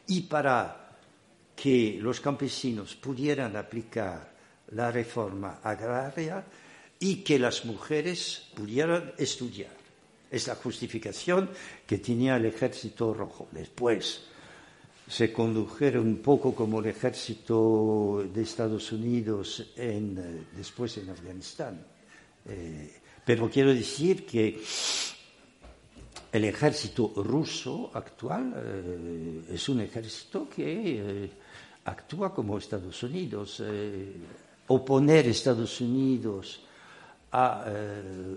[0.08, 0.85] y para
[1.56, 4.34] que los campesinos pudieran aplicar
[4.72, 6.44] la reforma agraria
[7.00, 9.72] y que las mujeres pudieran estudiar.
[10.32, 11.50] Es la justificación
[11.86, 13.48] que tenía el ejército rojo.
[13.52, 14.22] Después
[15.08, 21.86] se condujeron un poco como el ejército de Estados Unidos en, eh, después en Afganistán.
[22.48, 24.62] Eh, pero quiero decir que
[26.32, 31.30] el ejército ruso actual eh, es un ejército que
[31.86, 33.62] actúa como Estados Unidos.
[33.64, 34.14] Eh,
[34.68, 36.62] oponer Estados Unidos
[37.32, 38.36] a, eh,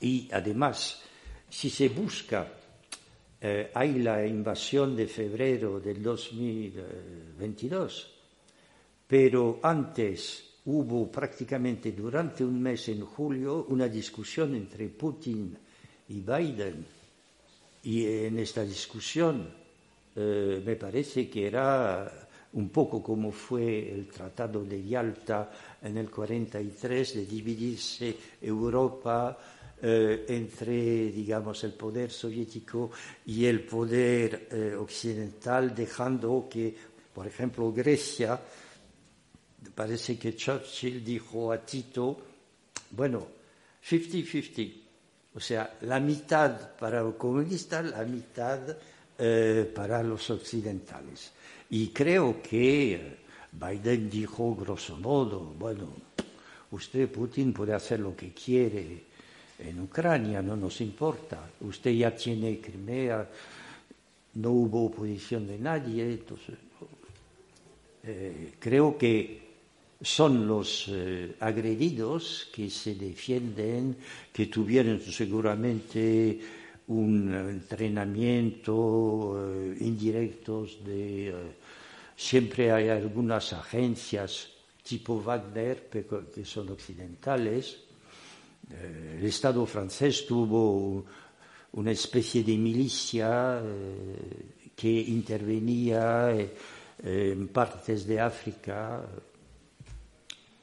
[0.00, 1.00] y además,
[1.48, 2.48] si se busca,
[3.40, 8.10] eh, hay la invasión de febrero del 2022,
[9.06, 15.56] pero antes hubo prácticamente durante un mes en julio una discusión entre Putin
[16.08, 16.86] y Biden.
[17.84, 19.60] Y en esta discusión
[20.14, 22.21] me parece que era
[22.54, 25.50] un poco como fue el Tratado de Yalta
[25.82, 29.38] en el 43, de dividirse Europa
[29.80, 32.90] eh, entre, digamos, el poder soviético
[33.26, 36.74] y el poder eh, occidental, dejando que,
[37.12, 38.38] por ejemplo, Grecia,
[39.74, 42.18] parece que Churchill dijo a Tito,
[42.90, 43.26] bueno,
[43.88, 44.82] 50-50,
[45.34, 48.60] o sea, la mitad para los comunistas, la mitad
[49.18, 51.32] eh, para los occidentales.
[51.72, 53.16] Y creo que
[53.50, 55.88] Biden dijo grosso modo, bueno,
[56.70, 59.04] usted Putin puede hacer lo que quiere
[59.58, 61.48] en Ucrania, no nos importa.
[61.62, 63.26] Usted ya tiene Crimea,
[64.34, 66.56] no hubo oposición de nadie, entonces
[68.04, 69.40] eh, creo que
[69.98, 73.96] son los eh, agredidos que se defienden,
[74.30, 76.38] que tuvieron seguramente
[76.88, 81.61] un entrenamiento eh, indirectos de
[82.22, 84.48] Siempre hay algunas agencias
[84.80, 87.80] tipo Wagner que son occidentales.
[88.70, 91.04] Eh, el Estado francés tuvo
[91.72, 96.54] una especie de milicia eh, que intervenía eh,
[97.02, 99.02] en partes de África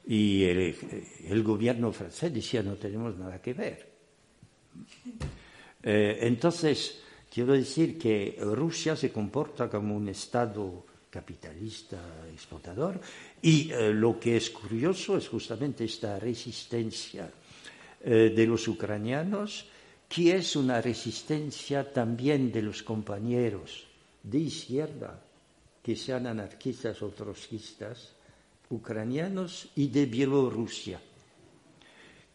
[0.06, 3.86] y el, gobierno francés decía no tenemos nada que ver.
[5.82, 11.98] entonces, quiero decir que Rusia se comporta como un Estado capitalista
[12.32, 13.00] explotador.
[13.42, 17.30] Y eh, lo que es curioso es justamente esta resistencia
[18.02, 19.66] eh, de los ucranianos,
[20.08, 23.86] que es una resistencia también de los compañeros
[24.22, 25.20] de izquierda,
[25.82, 28.14] que sean anarquistas o trotskistas,
[28.70, 31.00] ucranianos y de Bielorrusia,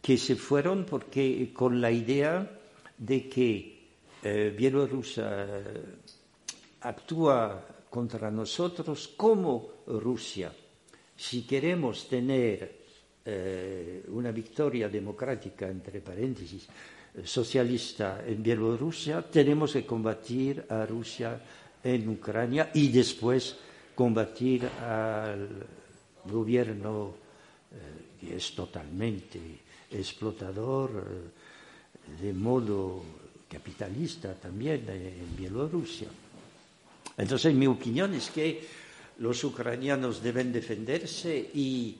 [0.02, 2.60] que se fueron porque con la idea
[2.98, 3.88] de que
[4.22, 5.46] eh, Bielorrusia
[6.80, 10.52] actúa contra nosotros como Rusia.
[11.16, 12.84] Si queremos tener
[13.24, 16.68] eh, una victoria democrática, entre paréntesis,
[17.24, 21.40] socialista en Bielorrusia, tenemos que combatir a Rusia
[21.82, 23.56] en Ucrania y después
[23.94, 25.48] combatir al
[26.26, 27.14] gobierno
[27.72, 29.40] eh, que es totalmente
[29.90, 33.02] explotador eh, de modo
[33.48, 36.08] capitalista también en Bielorrusia.
[37.16, 38.66] Entonces, mi opinión es que
[39.18, 41.96] los ucranianos deben defenderse y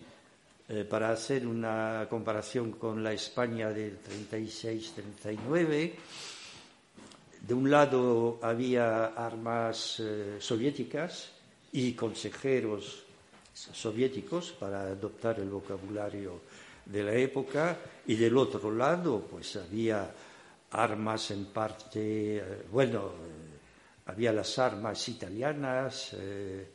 [0.69, 5.93] eh, para hacer una comparación con la España del 36-39,
[7.47, 11.31] de un lado había armas eh, soviéticas
[11.73, 13.05] y consejeros
[13.55, 16.41] soviéticos para adoptar el vocabulario
[16.85, 20.11] de la época y del otro lado pues había
[20.71, 23.13] armas en parte, eh, bueno,
[24.07, 26.69] había las armas italianas, eh,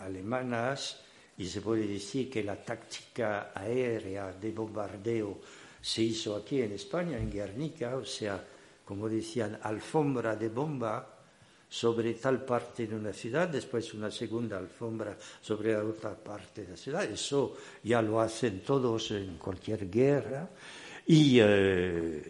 [0.00, 1.02] alemanas,
[1.38, 5.40] y se puede decir que la táctica aérea de bombardeo
[5.80, 8.42] se hizo aquí en España, en Guernica, o sea,
[8.84, 11.16] como decían, alfombra de bomba
[11.68, 16.70] sobre tal parte de una ciudad, después una segunda alfombra sobre la otra parte de
[16.70, 17.04] la ciudad.
[17.04, 20.48] Eso ya lo hacen todos en cualquier guerra.
[21.06, 22.22] Y eh,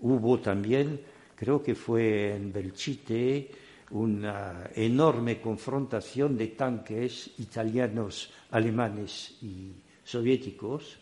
[0.00, 1.00] hubo también,
[1.34, 3.50] creo que fue en Belchite,
[3.90, 10.98] una enorme confrontación de tanques italianos, alemanes y soviéticos.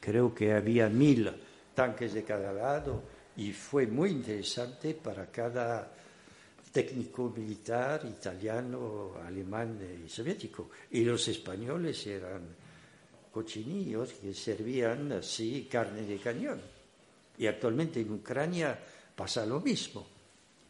[0.00, 1.30] Creo que había mil
[1.74, 3.02] tanques de cada lado
[3.36, 5.92] y fue muy interesante para cada
[6.72, 10.70] técnico militar italiano, alemán y soviético.
[10.90, 12.42] Y los españoles eran
[13.32, 16.60] cochinillos que servían así carne de cañón.
[17.38, 18.78] Y actualmente en Ucrania
[19.14, 20.17] pasa lo mismo.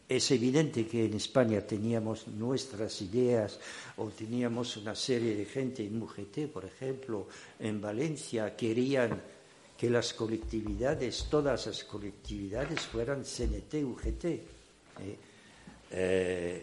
[0.08, 3.60] Es evidente que en España teníamos nuestras ideas
[3.98, 7.28] o teníamos una serie de gente en UGT, por ejemplo,
[7.60, 9.20] en Valencia, querían
[9.76, 14.24] que las colectividades, todas las colectividades fueran CNT-UGT.
[14.24, 14.42] ¿eh?
[15.90, 16.62] Eh,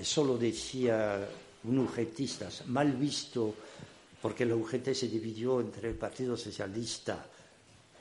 [0.00, 1.28] eso lo decía
[1.64, 3.54] un UGTista, mal visto,
[4.22, 7.26] porque la UGT se dividió entre el Partido Socialista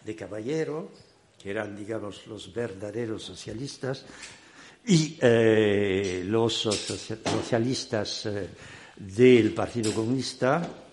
[0.05, 0.89] de Caballero,
[1.37, 4.05] que eran, digamos, los verdaderos socialistas,
[4.87, 8.29] y eh, los socialistas
[8.95, 10.85] del Partido Comunista,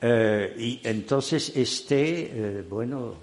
[0.00, 3.14] eh, y entonces este, eh, bueno,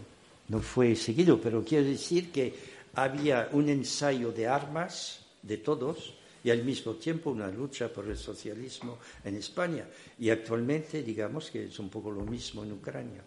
[0.49, 2.53] no fue seguido, pero quiero decir que
[2.95, 6.13] había un ensayo de armas de todos
[6.43, 9.87] y al mismo tiempo una lucha por el socialismo en España.
[10.19, 13.21] Y actualmente digamos que es un poco lo mismo en Ucrania.